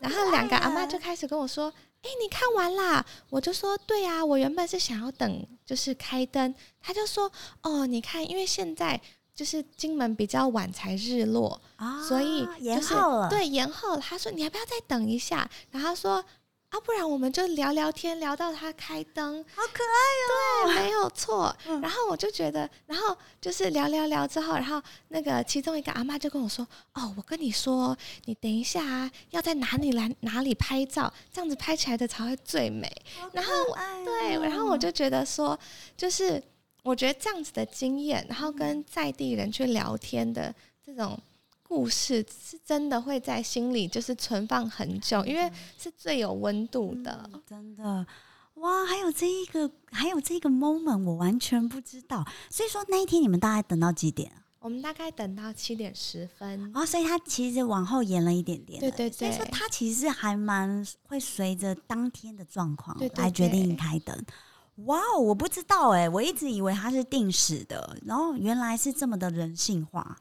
[0.00, 7.30] 然后两个阿妈就开始跟我说：“哎，你看完啦？”我就说：“对啊，我原本是想要等就是开灯。”他就说
[7.62, 8.98] ：“哦，你看，因为现在
[9.34, 11.60] 就是金门比较晚才日落，
[12.08, 13.28] 所以延后了。
[13.28, 16.24] 对，延后了。”他说：“你要不要再等一下？”然后说。
[16.72, 20.72] 啊，不然我们就聊聊天，聊到他开灯，好可爱哦。
[20.72, 21.54] 对，没有错。
[21.82, 26.66] 然后我就觉得，然后就是聊聊聊之后，然后那个其中一个阿妈就跟我说
[26.96, 32.90] ：“哦，我跟你说，你等一下啊，要在哪里来哪里拍照，这样子拍起来的才会最美。”
[33.34, 33.52] 然后
[34.02, 35.58] 对，然后我就觉得说，
[35.94, 36.42] 就是
[36.82, 41.18] 我觉得这样子的经验，然后跟在地人去聊天的这种。
[41.64, 47.30] 故事是真的会在心里就是存放很久，因为是最有温度的。
[47.46, 48.06] 真的，
[48.56, 48.84] 哇！
[48.84, 52.22] 还有这一个，还有这个 moment，我完全不知道。
[52.50, 54.44] 所以说那一天你们大概等到几点啊？
[54.58, 56.70] 我们大概等到七点十分。
[56.74, 58.78] 哦，所以他其实往后延了一点点。
[58.78, 59.10] 对对对。
[59.10, 64.14] 所以说他其实还蛮会随着当天的状况来决定开灯。
[64.76, 70.18] 哇哦，我不知道哎，我一直以为它是定时的，然后原来是这么的人性化。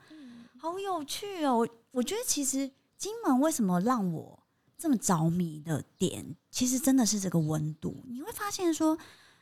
[0.58, 1.58] 好有趣哦！
[1.58, 4.38] 我我觉得其实金门为什么让我
[4.78, 8.04] 这么着迷的点，其实真的是这个温度。
[8.08, 8.98] 你会发现说，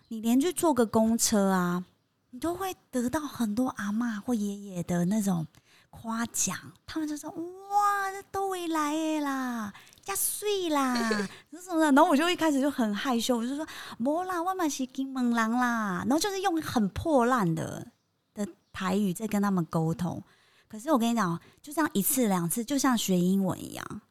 [0.07, 1.83] 你连去坐个公车啊，
[2.29, 5.45] 你都会得到很多阿妈或爷爷的那种
[5.89, 6.57] 夸奖。
[6.85, 7.29] 他们就说
[7.69, 9.73] ：“哇，这都会来啦，
[10.09, 10.95] 加碎啦，
[11.61, 13.63] 什么的。”然后我就一开始就很害羞，我就说
[13.99, 17.85] ：“没啦，我们是金门人啦。”然后就是用很破烂的
[18.33, 20.21] 的台语在跟他们沟通。
[20.67, 24.01] 可是我跟你讲，就这样一次两次，就像学英文一样，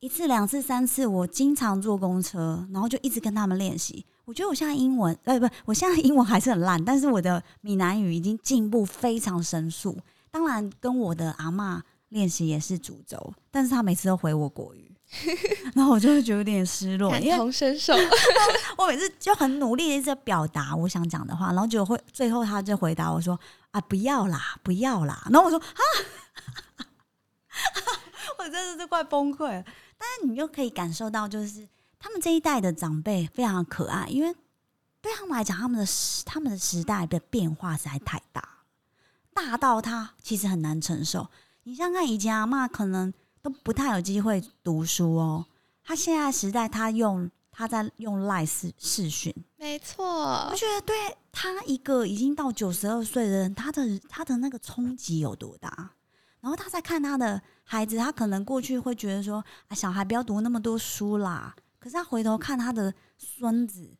[0.00, 4.04] 一次两次三次，我经常坐公车，然后就一直跟他们练习。
[4.24, 9.96] 我觉得我现在英文，呃，不，我现在英文还是很烂，但是我的闽南语已经进步非常神速。
[10.32, 14.95] 当然，跟我的阿妈练习也是主轴，但是他每次都回我国语，
[15.74, 17.94] 然后我就会觉得有点失落，感同身受。
[18.76, 23.38] 我每次就很努力的在表达我想讲的话，然后就会最后他就回答我说。
[23.72, 25.26] 啊，不要啦，不要啦！
[25.30, 25.82] 然后我说啊，
[28.38, 29.62] 我真的是快崩溃了。
[29.98, 34.34] 但是你又可以感受到，就是他们这一代的长辈非常可爱，因为
[35.02, 38.42] 对他们来讲，他们的时他们的时代的变化实在太大，
[39.34, 41.28] 大到他其实很难承受。
[41.64, 43.12] 你想想看，以前阿妈可能
[43.46, 45.46] 都不太有机会读书哦，
[45.84, 47.30] 他现在时代，他用。
[47.58, 50.94] 他在用赖视视讯，没错，我觉得对
[51.32, 55.92] 他一个已经到九十二岁的人，他的他的那个冲击有多大？
[56.42, 61.56] 然后他在看他的孩子，他可能过去会觉得说啊，小孩不要读那么多书啦。
[61.78, 63.90] 可是他回头看他的孙子，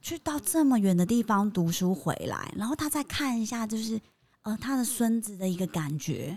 [0.00, 4.00] 去到这么远的地方读书回来，然后他再看一下，就是
[4.42, 6.36] 呃他的孙子的一个感觉，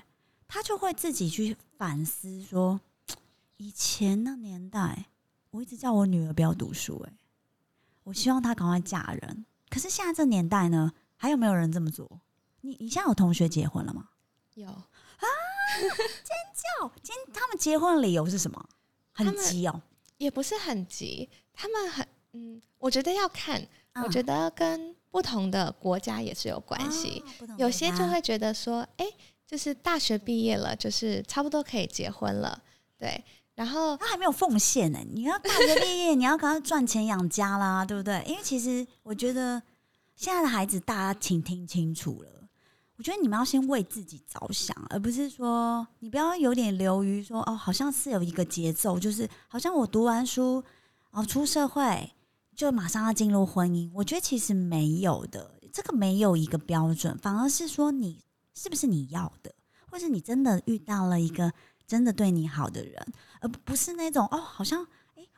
[0.55, 2.79] 他就会自己去反思说，
[3.57, 5.07] 以前那年代。
[5.51, 7.13] 我一直叫我女儿不要读书，哎，
[8.03, 9.45] 我希望她赶快嫁人。
[9.69, 12.21] 可是现在这年代呢，还有没有人这么做？
[12.61, 14.07] 你你现在有同学结婚了吗？
[14.53, 14.85] 有啊，
[16.23, 16.91] 尖叫！
[17.03, 18.69] 今他们结婚的理由是什么？
[19.11, 19.81] 很急哦，
[20.17, 23.61] 也不是很急，他们很嗯，我觉得要看，
[24.03, 27.21] 我觉得跟不同的国家也是有关系。
[27.57, 29.05] 有些就会觉得说，哎，
[29.47, 32.61] 就是大学毕业了，就是差不多可以结婚了，
[32.97, 33.23] 对。
[33.53, 38.21] 然后他还没有奉献呢，你要大学毕业，你要赶快赚钱养家啦，对不对？
[38.27, 39.63] 因为其实我觉得
[40.13, 42.29] 现在的孩子，大家请听清楚了。
[42.97, 50.61] 我觉得你们要先为自己着想，而不是说你不要有点流于说哦，好像是有一个节奏，就是好像我读完书
[51.11, 52.11] 哦，出社会
[52.55, 53.89] 就马上要进入婚姻。
[53.93, 58.24] 我觉得其实没有的，这个没有一个标准，反而是说你
[58.55, 59.53] 是不是你要的，
[59.91, 61.53] 或是你真的遇到了一个。
[61.87, 64.87] 真的对你好的人，而不是那种哦，好像，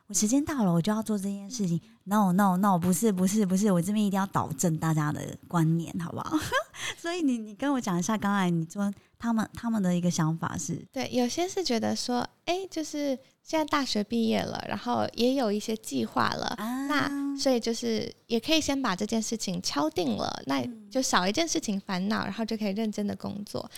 [0.08, 1.78] 我时间到了，我就要做这件事情。
[2.04, 6.38] No No No，不是不是不是，我这边一定要导正大家的观念，好不好？
[6.96, 16.56] 所以你你跟我讲一下，刚才你说他们他们的一个想法是，对，有些是觉得说，哎，就是现在大学毕业了，然后也有一些计划了，
[16.88, 23.70] 那所以就是也可以先把这件事情敲定了，那就少一件事情烦恼，然后就可以认真的工作。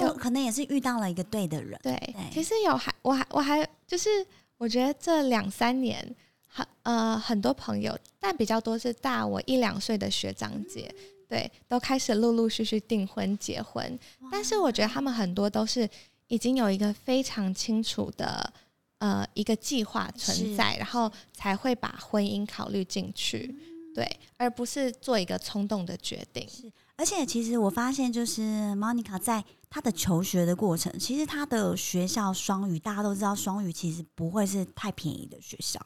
[0.00, 1.78] 有可能也是遇到了一个对的人。
[1.82, 4.08] 对，其实有还我还我还就是
[4.56, 6.14] 我觉得这两三年
[6.46, 10.94] 很呃很多朋友，但比较多是大我一两岁的学长姐，
[11.28, 13.98] 对，都开始陆陆续续订婚结婚。
[14.30, 15.88] 但是我觉得他们很多都是
[16.28, 18.52] 已经有一个非常清楚的
[18.98, 23.54] 呃一个计划存在，然后才会把婚姻考虑进去，
[23.94, 26.48] 对，而不是做一个冲动的决定。
[26.48, 28.42] 是，而且其实我发现就是
[28.74, 29.44] Monica 在。
[29.74, 35.84] 他的求学的过程，其实他的学校双语，大家都知道，双语其实不会是太便宜的学校。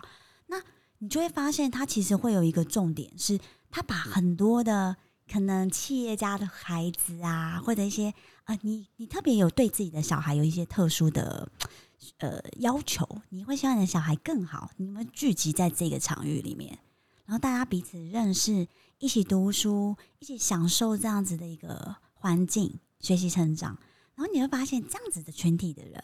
[0.49, 0.63] 那
[0.99, 4.95] 你就会发现，他其实会有一个重点，是他把很多的
[5.27, 8.13] 可能企业家的孩子啊，或者一些
[8.45, 11.51] 啊，你你特别有对自己的小孩有一些特殊的
[12.19, 16.79] 呃要求，你会希望你的小孩更好，你们聚集在这个场域里面，
[17.25, 22.79] 然后大家彼此认识，一起读书，一起享受这样子的一个环境。
[23.01, 23.79] 学习成长，
[24.15, 26.03] 然后你会发现这样子的群体的人，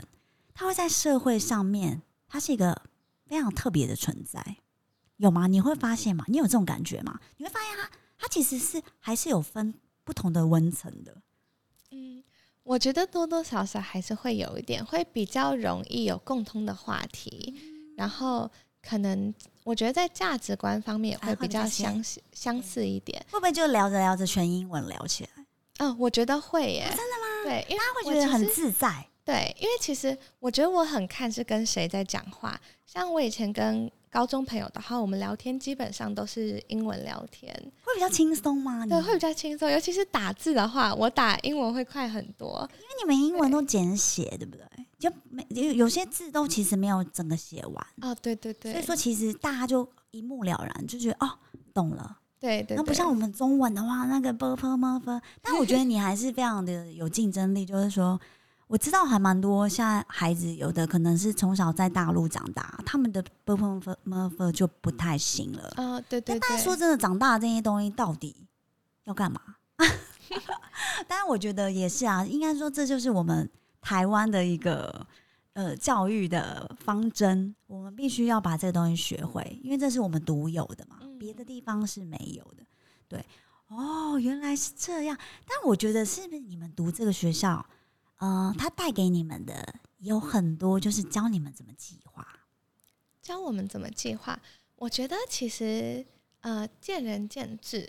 [0.52, 2.82] 他会在社会上面，他是一个
[3.26, 4.56] 非常特别的存在，
[5.16, 5.46] 有吗？
[5.46, 6.24] 你会发现吗？
[6.28, 7.20] 你有这种感觉吗？
[7.36, 11.16] 你会发现他，他其实是还是有分不同的温层的。
[11.90, 12.22] 嗯，
[12.62, 17.54] 我觉得多多少少还是会有一点，会比较容易有共通的话题，
[17.96, 18.50] 然后
[18.82, 23.24] 可能我觉得在价值观方面也会比较相似相似一点。
[23.30, 25.43] 会不会就聊着聊着全英文聊起来？
[25.78, 26.84] 嗯，我觉得会耶。
[26.88, 27.44] 真的吗？
[27.44, 29.06] 对，因为他会觉得很自在。
[29.24, 32.60] 对，因为其实我觉得我很看是跟谁在讲话。
[32.86, 38.86] 像我以前跟高中朋友的话，我们聊天基本上都是英文聊天，会比较轻松吗？
[38.86, 39.70] 对，会比较轻松。
[39.70, 44.64] 尤其是打字的话，我打英文会快很多，因为你们英文都简写，对不对？
[44.98, 47.86] 就没有有些字都其实没有整个写完。
[48.02, 48.72] 哦，对对对。
[48.72, 51.30] 所以说，其实大家就一目了然，就觉得哦，
[51.72, 52.18] 懂了。
[52.44, 55.18] 对对，那不像我们中文的话，那个啵啵啵啵。
[55.40, 58.20] 但我觉得你还是非常的有竞争力，就是说，
[58.66, 65.72] 我知道还蛮多现在孩子有的可能是从小在大陆长大，他们的啵啵啵啵啵就不太行了。
[65.76, 66.38] 啊，对对。
[66.38, 68.36] 但说真的，长大这些东西到底
[69.04, 69.40] 要干嘛？
[71.08, 73.48] 当然，我觉得也是啊，应该说这就是我们
[73.80, 75.06] 台湾的一个。
[75.54, 82.64] 呃，教育的方针，我们必须要把这个东西学会，因为这是我们独有的嘛，别的地方是没有的。
[83.06, 83.24] 对，
[83.68, 85.16] 哦，原来是这样。
[85.46, 87.64] 但我觉得，是不是你们读这个学校，
[88.18, 92.26] 呃，它带给你们的有很多，就是教你们怎么计划，
[93.22, 94.36] 教我们怎么计划。
[94.74, 96.04] 我觉得其实
[96.40, 97.86] 呃，见仁见智，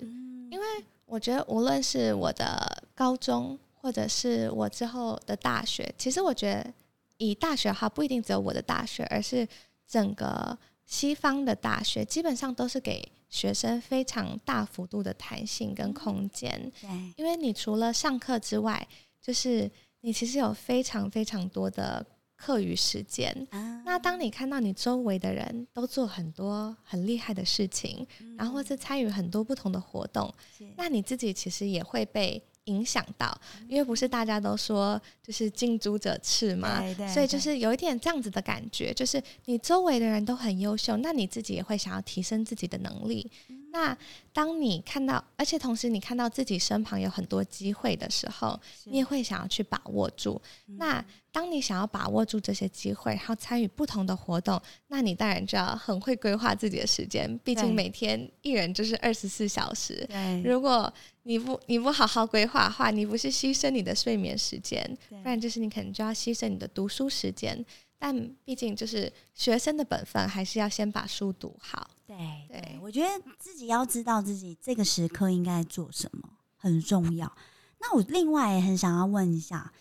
[0.52, 0.66] 因为
[1.08, 6.72] 我觉得无论是我的高中，或者是我之后的大学，其实我觉得。
[7.18, 9.48] 以大学哈不一定只有我的大学，而是
[9.88, 16.72] 整个西方的大学，基本上都是给学生非常大幅度的弹性跟空间。
[16.82, 18.88] 对，因为你除了上课之外，
[19.22, 19.72] 就是
[20.02, 23.48] 你其实有非常非常多的课余时间。
[23.86, 28.06] 那当你看到你周围的人都做很多很厉害的事情，
[28.38, 30.34] 然后或是参与很多不同的活动，
[30.76, 32.44] 那你自己其实也会被。
[32.66, 33.36] 影响到，
[33.68, 36.82] 因为不是大家都说就是近朱者赤嘛，
[37.14, 43.30] 所以就是有一点这样子的感觉，就是你周围的人都很优秀，那你自己也会想要提升自己的能力。
[43.76, 43.98] 那
[44.32, 50.42] 当你看到，而且同时你看到自己身旁有很多机会的时候，你也会想要去把握住。
[50.78, 57.38] 那当你想要把握住这些机会，然后参与不同的活动，那你当然就要很会规划自己的时间。
[57.44, 60.08] 毕竟每天一人就是二十四小时，
[60.46, 60.92] 如果
[61.24, 67.66] 你不你不好好规划的话，你不是牺牲你的睡眠时间，不然就是你可能就要牺牲你的读书时间。
[67.98, 71.90] 但毕竟就是学生的本分，还是要先把书读好。
[72.06, 72.16] 对
[72.48, 77.36] 对，我觉得自己要知道自己这个时刻应该做什么很重要。
[77.80, 79.74] 那我另外也很想要问一下，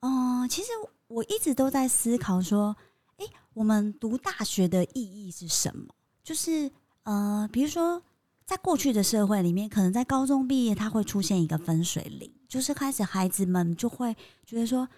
[0.00, 0.68] 嗯，其实
[1.08, 2.76] 我一直都在思考说，
[3.16, 5.92] 哎，我们读大学的意义是什么？
[6.22, 6.70] 就是
[7.02, 8.00] 呃，比如说
[8.44, 14.14] 在过去的社会里面，可能在高中毕业，它会出现一个分水岭，就是开始孩子们就会
[14.44, 14.88] 觉得说。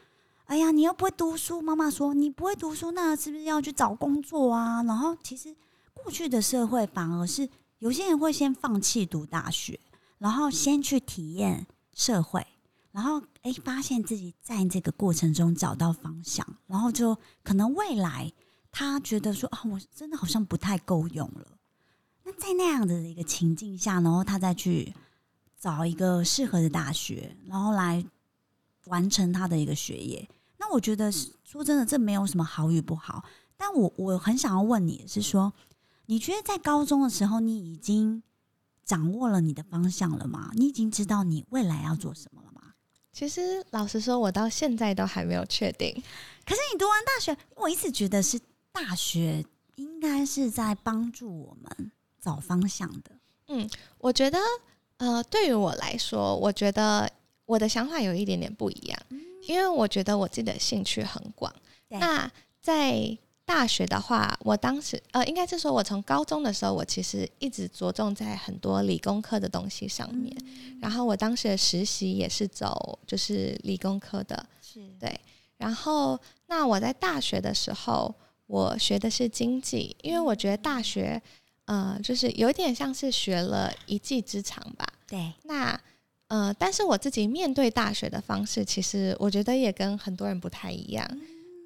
[0.47, 4.83] 哎呀，你又不会读书，妈妈说你不会读书，那是不是要去找工作啊？
[4.83, 5.55] 然后其实
[5.95, 9.81] 过去的社会反而是有些人会先放弃读大学，
[10.19, 12.47] 然后先去体验社会，
[12.93, 18.31] 然后哎发现自己在这个过程中找到方向，然后就可能未来
[18.71, 21.47] 他觉得说啊，我真的好像不太够用了。
[22.23, 24.95] 那在那样的一个情境下，然后他再去
[25.59, 28.05] 找一个适合的大学，然后来。
[28.89, 30.29] 完成他的一个学业，
[30.67, 31.13] 那我觉得
[31.45, 33.23] 说真的，这没有什么好与不好。
[33.55, 35.53] 但我我很想要问你是说，
[36.07, 38.23] 你觉得在高中的时候，你已经
[38.83, 40.51] 掌握了你的方向了吗？
[40.55, 42.73] 你已经知道你未来要做什么了吗？
[43.13, 45.93] 其实老实说，我到现在都还没有确定。
[46.47, 48.41] 可是你读完大学，我一直觉得是
[48.73, 49.45] 大学
[49.75, 53.11] 应该是在帮助我们找方向的。
[53.49, 54.39] 嗯，我觉得
[54.97, 57.11] 呃，对于我来说，我觉得。
[57.47, 58.99] 我的想法有一点点不一样，
[59.47, 61.55] 因为我觉得我自己的兴趣很广。
[61.89, 62.31] 那
[62.61, 70.35] 在大学的话，我当时呃，应该是说，我从高中的时候，我其实一直着重在很多理工科的东西上面。
[70.81, 75.21] 然后我当时的实习也是走就是理工科的，是对。
[75.59, 78.13] 然后那我在大学的时候，
[78.47, 81.21] 我学的是经济，因为我觉得大学
[81.67, 84.87] 呃，就是有点像是学了一技之长吧。
[85.07, 85.79] 对，那。
[86.35, 91.09] 呃，但是我自己面对大学的方式，其实我觉得也跟很多人不太一样。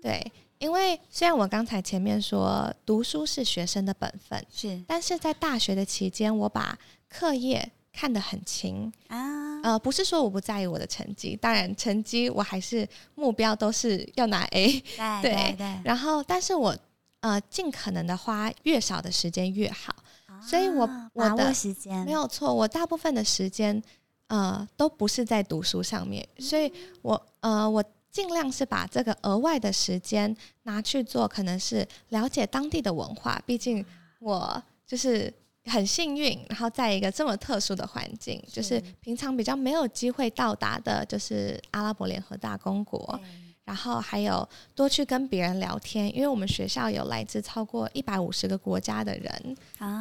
[0.03, 9.63] 对，因为虽然我刚才前面说读书是学生的本分，是，但是在大学的期间，我把课业看得很轻啊。
[9.63, 14.79] 呃，不是说我不在意我的成绩，当然成绩我还是目标都是要拿 A。
[15.23, 15.81] 对对。
[15.83, 16.77] 然后，但是我
[17.21, 19.97] 呃尽可能的花越少的时间越好，
[20.43, 23.83] 所以我我的时间没有错，我大部分的时间。
[24.29, 26.73] 呃，都不是在读书上面，所以
[27.03, 33.43] 我呃，我尽量是把这个额外的时间拿去做，可能是了解当地的文化。
[33.45, 33.85] 毕竟
[34.21, 35.33] 我就是
[35.65, 43.21] 很幸运，然后在一个这么特殊的环境，就是平常比较没有机会到达的，就是阿拉伯联合大公国。
[43.69, 49.57] 然后还有多去跟别人聊天，因为我们学校有来自超过一百五十个国家的人，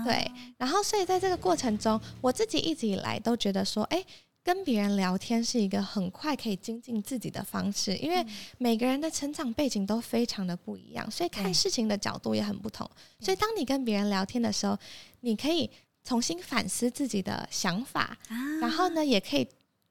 [0.06, 0.32] 对。
[0.58, 4.02] 然后所以在这个过程中，我自己一直以来都觉得说，哎，
[4.42, 8.26] 跟别人聊天是一个很快可以精进自己的方式，因为
[8.58, 12.90] 每个人的成长背景都非常的不一样，所以看事情的角度也很不同。
[13.20, 14.80] 所以当你跟别人聊天的时候，
[15.20, 15.70] 你可以
[16.06, 18.18] 重新反思自己的想法，
[18.62, 19.46] 然后呢，也可以。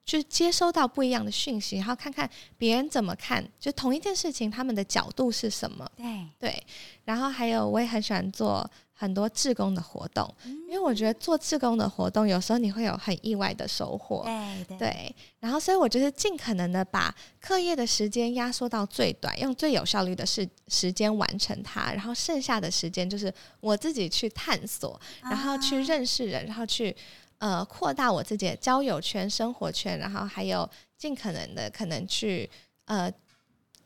[0.07, 5.85] 就接收到不一样的讯息，然后看看别人怎么看，就同一件事情，他们的角度是什么？
[5.97, 6.67] 对对。
[7.05, 14.23] 然后还有，我也很喜欢做很多志工的活动，因为我觉得做志工的活动，有时候你会有很意外的收获。
[14.69, 15.17] 对对。
[15.41, 26.95] 然后，所以我就是尽可能的把课业的时间压缩到最短，用最有效率的时时间完成它，然后剩下的时间就是我自己去探索，然后去认识人，然后去。
[27.39, 32.49] 呃，扩大我自己的交友圈、生活圈，然后还有尽可能的可能去
[32.87, 33.13] 呃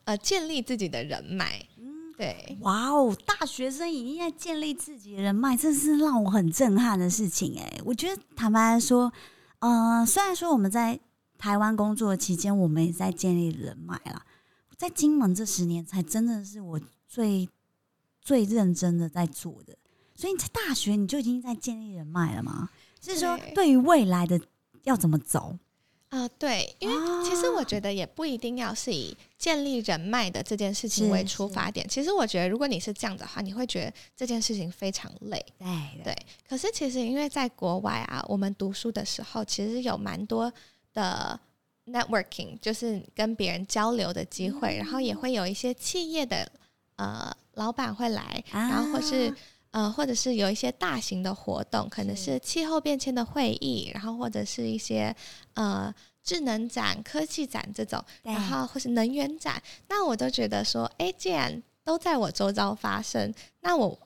[0.05, 1.67] 呃建立自己的人脉。
[1.79, 2.57] 嗯，对。
[2.61, 7.81] 哇哦，大学生已经在建立自己的人脉，这是让我很震撼的事情哎。
[7.85, 9.13] 我觉得坦白来说，
[9.59, 11.01] 呃，虽然说我们在
[11.37, 14.25] 台湾工作期间，我们也在建立人脉啦，
[14.77, 17.49] 在金门这十年才真的是我最
[18.21, 19.77] 最认真的在做的。
[20.15, 22.69] 所以你在大学你就已经在建立人脉了吗？
[23.01, 24.41] 是说，对于未来的
[24.85, 25.57] 要怎么走？
[26.11, 31.87] 啊，对，因为其实我觉得也不一定要是以建立人脉的这件事情为出发点。
[31.89, 35.45] 其实我觉得，如果你是这样的话，你会觉得这件事情非常累。
[35.57, 36.17] 对对。
[36.49, 40.53] 可是其实因为在国外啊，我们读书的时候，其实有蛮多
[40.93, 41.39] 的
[41.87, 46.51] networking，就是跟别人交流的机会，然后也会有一些企业的
[46.97, 49.33] 呃老板会来，然后或是。
[49.73, 55.15] 呃，或者是有一些大型的活动，可能是气候变迁的会议，然后或者是一些
[55.55, 55.95] 呃
[56.25, 63.97] 智能展、科技展这种，然后或是能源展，那我都觉得说，哎，既然都在我周遭发生，那我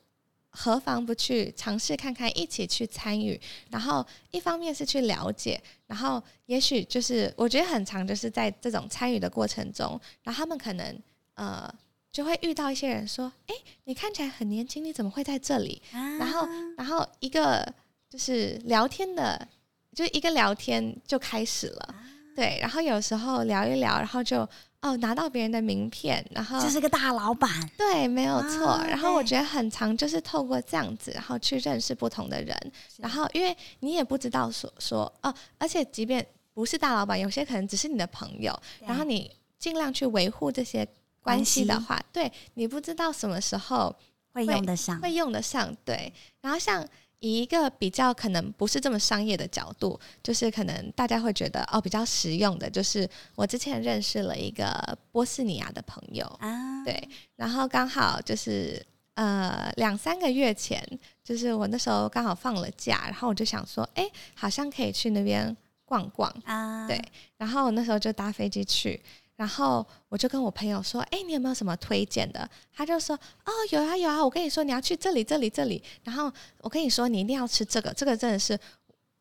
[0.51, 3.41] 何妨不去尝试看看，一起去参与？
[3.71, 11.03] 然后一方面是去了解，然后也许就是我觉得很长，就是在这种参与的过程中，然后他们可能
[11.37, 11.75] 呃。
[12.15, 13.55] 就会遇到一些人说：“哎，
[13.87, 16.47] 你看起来很年轻，你怎么会在这里？”然后，
[16.77, 17.67] 然后一个
[18.09, 19.49] 就是聊天的，
[19.93, 21.95] 就一个聊天就开始了。
[22.37, 24.49] 对，然后有时候聊一聊，然后就
[24.81, 27.51] 哦拿到别人的名片，然后就是个大老板。
[27.77, 28.81] 对，没有错。
[28.87, 32.57] 然后我觉得很长，就是透过这样子，然后去认识不同的人。
[32.99, 38.57] 然后，因为你也不知道说说哦，而且即便不是大老板，有些可能只是你的朋友，
[38.87, 40.87] 然后你尽量去维护这些。
[41.25, 43.97] 关系的话，对你不知道什么时候
[44.33, 45.75] 会用得上，会用得上。
[45.83, 46.13] 对，
[46.43, 46.87] 然后像
[47.21, 60.87] 以一个比较可能不是这么商业的角度，就是可能大家会觉得哦比较实用的，就是我之前认识了一个波斯尼亚的朋友啊，对，然后刚好就是呃两三个月前，
[61.25, 65.57] 就是我那时候刚好放了假，然后我就想说，哎，好像可以去那边
[65.87, 67.03] 逛逛啊，对，
[67.39, 69.01] 然后我那时候就搭飞机去。
[69.37, 75.83] 然后我就跟我朋友说：“哎，你有没有什么推荐的？”他就说：“哦，有啊有啊，我跟你说，你要去这里这里这里。
[76.05, 78.57] 然后我跟你说，你一定要吃这个，这个真的是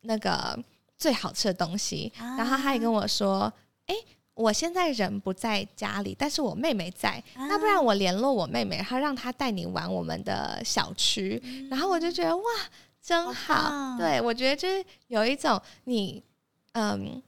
[0.02, 0.56] 那个
[0.96, 3.52] 最好吃的东西。”然后他也跟我说
[3.86, 3.94] ：“哎，
[4.34, 12.44] 我现在人不在家里，但是我妹妹在，那不然我联络我妹妹，然后让她带你玩我们的小区。”然后我就觉得哇，
[13.02, 13.96] 真好！
[13.98, 16.22] 对我觉得就是有一种你
[16.74, 17.20] 嗯。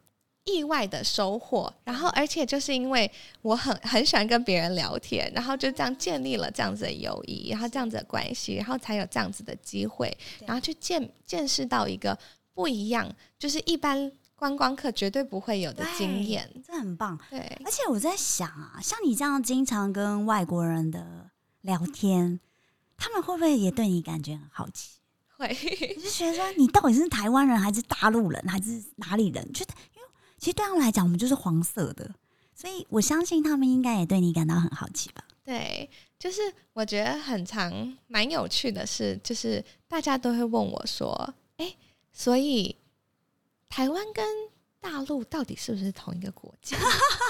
[0.47, 3.11] 意外的收获，然后而且就是因为
[3.43, 10.17] 我很很喜欢跟别人聊天，然后就这样建立了这样子的友谊，然后这样子的关系，然后才有这样子的机会，
[10.47, 12.17] 然后去见见识到一个
[12.55, 17.19] 不一样，就是一般观光客绝对不会有的经验，这很棒。
[17.29, 21.29] 对，而且我在想啊，像你这样经常跟外国人的
[21.63, 22.39] 聊天，
[22.97, 24.93] 他们会不会也对你感觉很好奇？
[25.37, 25.49] 会，
[25.97, 29.53] 就觉得说你到底是台湾人还是大陆人还是哪里人？
[29.53, 29.75] 觉得。
[30.39, 32.11] 其实对他们来讲，我们就是黄色的，
[32.55, 35.25] 所以我相信他们应该也对你感到很好奇吧？
[35.45, 36.41] 对，就是
[36.73, 41.75] 我觉得很长蛮有趣的是，就是大家都会问我说：“哎，
[42.13, 42.77] 所以
[43.69, 44.25] 台湾跟
[44.81, 46.77] 大陆到底是不是同一个国家？”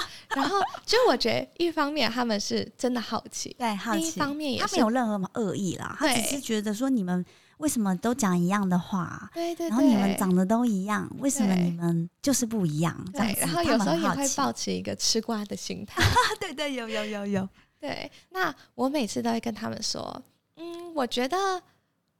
[0.35, 7.25] 然后，就我觉得一方面他们是真的好奇，对，好奇；一方面也他没有任何恶意啦，他只是觉得说你们。
[7.57, 9.29] 为什么都讲一样的话？
[9.33, 12.95] 对对，然后你们长得都一样，为什么你们就是不一样？
[13.13, 16.03] 对，然后有时候也会保持一个吃瓜的心态。
[16.39, 17.49] 对对，有有有有。
[17.79, 20.21] 对，那我每次都会跟他们说，
[20.55, 21.61] 嗯，我觉得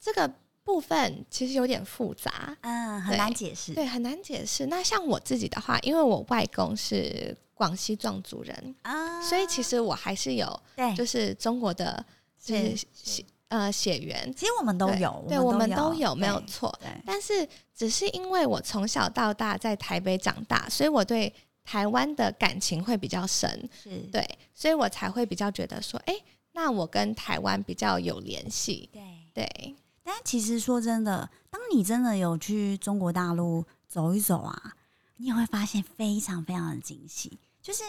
[0.00, 0.28] 这个
[0.64, 4.66] 部分其实有点复杂，嗯，很难解释，对，很难解释。
[4.66, 12.04] 那像我自己的话，因为我外公是广西壮族人啊，所以其实我还是有，对，就是中国的，
[12.42, 13.24] 就是。
[13.48, 16.78] 呃，血缘其实我们都有，对，我们都有，没有错。
[17.06, 21.32] 但是只是因为我从小到大在台北长大，所以我对
[21.64, 23.48] 台湾的感情会比较深，
[23.82, 26.14] 是对，所以我才会比较觉得说，哎，
[26.52, 28.90] 那我跟台湾比较有联系。
[28.92, 29.74] 对对，
[30.04, 34.74] 但其实说真的，当你真的有去中国大陆走一走啊，
[35.16, 37.82] 你也会发现非常非常的惊喜，就是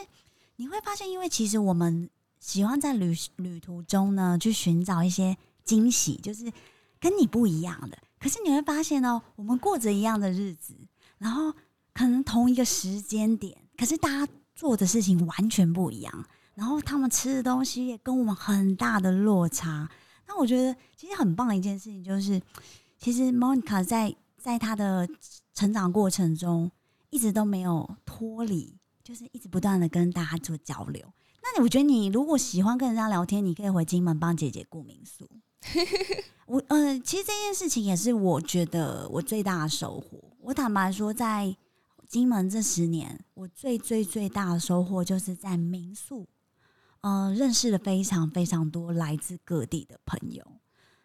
[0.55, 5.36] 你会发现，因为其实我们喜欢在旅旅途中呢，去寻找一些。
[5.70, 6.51] 惊喜就是
[6.99, 10.74] 跟你不一样的，可是你会发现哦，我们过着一样的日子，
[11.20, 11.53] 然后
[11.93, 19.88] 可能同一个时间点，可是大家做的事情完全不一样，然后他们吃的东西也跟我们很大的落差。
[20.28, 22.41] 那我觉得其实很棒的一件事情就是，
[22.97, 25.07] 其实 Monica 在在她的
[25.53, 26.72] 成长过程中
[27.11, 31.13] 一直都没有脱离，就是一直不断的跟大家做交流。
[31.43, 35.30] 那你我觉得你如果喜欢跟人家聊天，你可以回金门帮姐姐顾民宿。
[36.47, 40.20] 我呃，其实这件事情也是我觉得我最大的收获。
[40.41, 41.55] 我坦白说，在
[42.07, 46.28] 金门这十年，我最最最大的收获就是在民宿，
[47.01, 50.43] 呃，认识了非常非常多来自各地的朋友。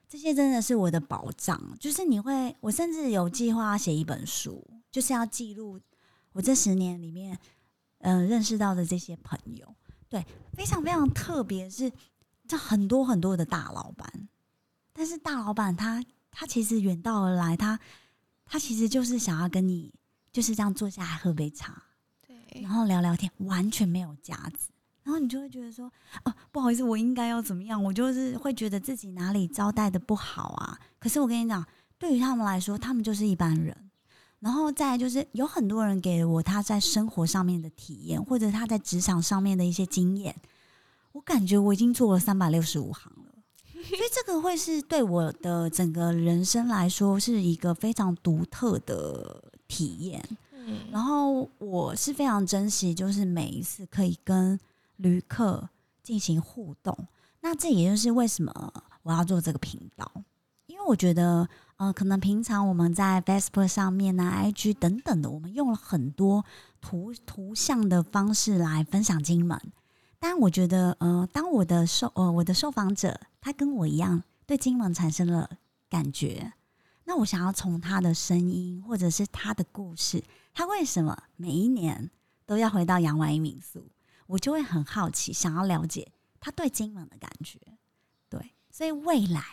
[0.09, 1.77] 这些真的是我的宝藏。
[1.79, 5.79] 就是你会，我甚至有计划写一本书，就是要记录
[6.33, 7.39] 我这十年里面，
[7.99, 9.75] 嗯，认识到的这些朋友，
[10.09, 10.25] 对，
[10.55, 11.93] 非常非常特别，是
[12.49, 14.29] 这很多很多的大老板，
[14.95, 17.79] 但是大老板他他其实远道而来，他
[18.47, 19.93] 他其实就是想要跟你
[20.33, 21.83] 就是这样坐下来喝杯茶，
[22.27, 24.71] 对，然后聊聊天，完全没有架子。
[25.03, 25.93] 然后你就会觉得说，
[26.25, 27.83] 哦，不好意思，我应该要怎么样？
[27.85, 30.79] 我就是会觉得自己哪里招待的不好啊。
[30.99, 31.63] 可是我跟你讲，
[31.99, 33.77] 对于他们来说，他们就是一般人。
[34.41, 40.35] 然后再就是有很多人给我他在生活上面的体验，或者他在职场上面的一些经验，
[41.13, 43.34] 我感觉我已经做了三百六十五行了。
[43.89, 50.23] 所以这个会是对我的整个人生来说是一个非常独特的体验。
[50.53, 54.59] 嗯，然后我是非常珍惜，就是每一次可以跟。
[54.99, 55.69] 旅客
[56.05, 56.97] 进行互动，
[57.41, 58.73] 那这也就是为什么
[59.03, 60.09] 我要做这个频道，
[60.67, 66.45] 因为我觉得，呃，可能平常我们在 Facebook 上面呢、IG 等等的，我们用了很多
[66.81, 69.61] 图图像的方式来分享金门，
[70.27, 75.59] 但我觉得，呃，当我的受呃我的受访者他跟我一样对金门产生了
[75.91, 76.55] 感觉，
[77.05, 82.11] 那我想要从他的声音或者是他的故事，他为什么每一年
[82.47, 83.85] 都要回到洋湾民宿？
[84.27, 86.11] 我就会很好奇，想要了解
[86.41, 87.59] 他对金门的感觉。
[88.31, 89.45] 对，所以未来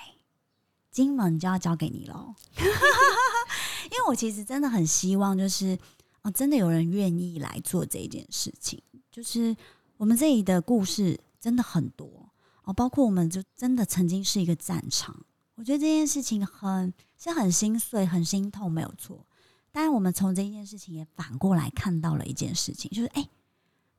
[0.89, 2.33] 金门就要交给你喽。
[2.55, 5.77] 因为我其实真的很希望，就是
[6.21, 8.81] 哦，真的有人愿意来做这件事情。
[9.11, 9.53] 就是
[10.01, 12.27] 我们这里的故事真的很多
[12.63, 15.15] 哦，包括我们就真的曾经是一个战场。
[15.53, 19.23] 我觉得这件事情很是很心碎、很心痛，没有错。
[19.71, 23.29] 当然，我们从这件事情也反过来看到了一件事情，就是哎。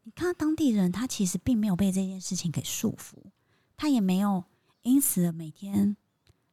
[0.03, 3.15] 你看，当地人他其实并没有被这件事情给束缚，
[3.77, 4.43] 他也没有
[4.83, 5.97] 因此每天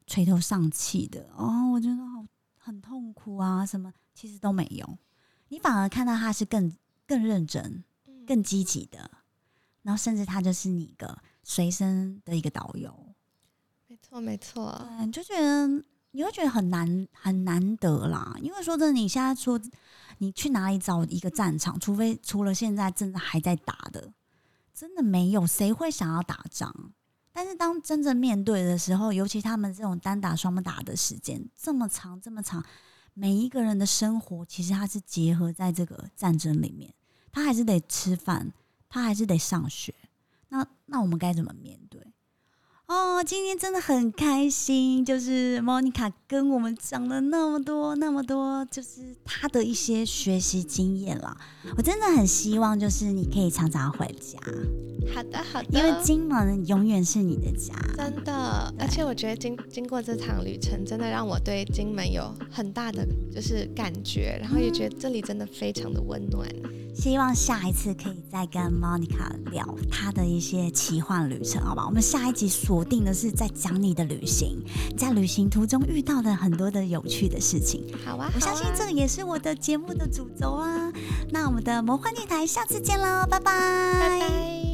[0.06, 2.24] 垂头丧气的哦，我觉得好
[2.56, 5.00] 很痛苦啊，什么其实都没有。
[5.47, 6.72] 你反而看到他是更
[7.08, 7.84] 更认真、
[8.28, 9.10] 更积极的，
[9.82, 12.93] 然后甚至他就是你一个随身的一个导游。
[13.88, 15.67] 没错，没错，嗯，就觉得
[16.11, 19.59] 你会觉得很难很难得啦，因为说真的，你现在说。
[20.21, 21.80] 你去哪里找一个战场？
[21.80, 24.11] 除非除了现在正在还在打的，
[24.73, 26.91] 真的没有谁会想要打仗。
[27.32, 32.61] 但是当真正面对的时候，尤其他们这种单打双打的时间这么长这么长，
[33.13, 36.93] 每一个人的生活其实他是结合在这个战争里面，
[37.32, 38.51] 他还是得吃饭，
[38.89, 39.93] 他还是得上学。
[40.49, 42.01] 那那我们该怎么面对？
[42.89, 51.37] 哦，今天真的很开心，就是莫妮卡跟我们讲了那么多、那么多，就是她的一些学习经验了。
[51.77, 54.39] 我真的很希望，就是你可以常常回家。
[55.13, 58.73] 好的，好的，因为金门永远是你的家，真的。
[58.79, 66.49] 而且我觉得经经过这场旅程，真的让我对金门有很大的就是感觉，然后也觉得这里真的非常的温暖。
[66.95, 71.85] 希望下一次可以再跟 Monica 聊她的一些奇幻旅程，好吧？
[71.85, 72.49] 我们下一集
[72.80, 74.63] 锁定的是在讲你的旅行，
[74.97, 77.84] 在旅行途中遇到的很多的有趣的事情。
[78.05, 80.89] 好啊，我相信这个也是我的节目的主轴啊。
[81.30, 83.51] 那我们的魔幻电台下次见喽，拜拜，
[83.99, 84.68] 拜拜。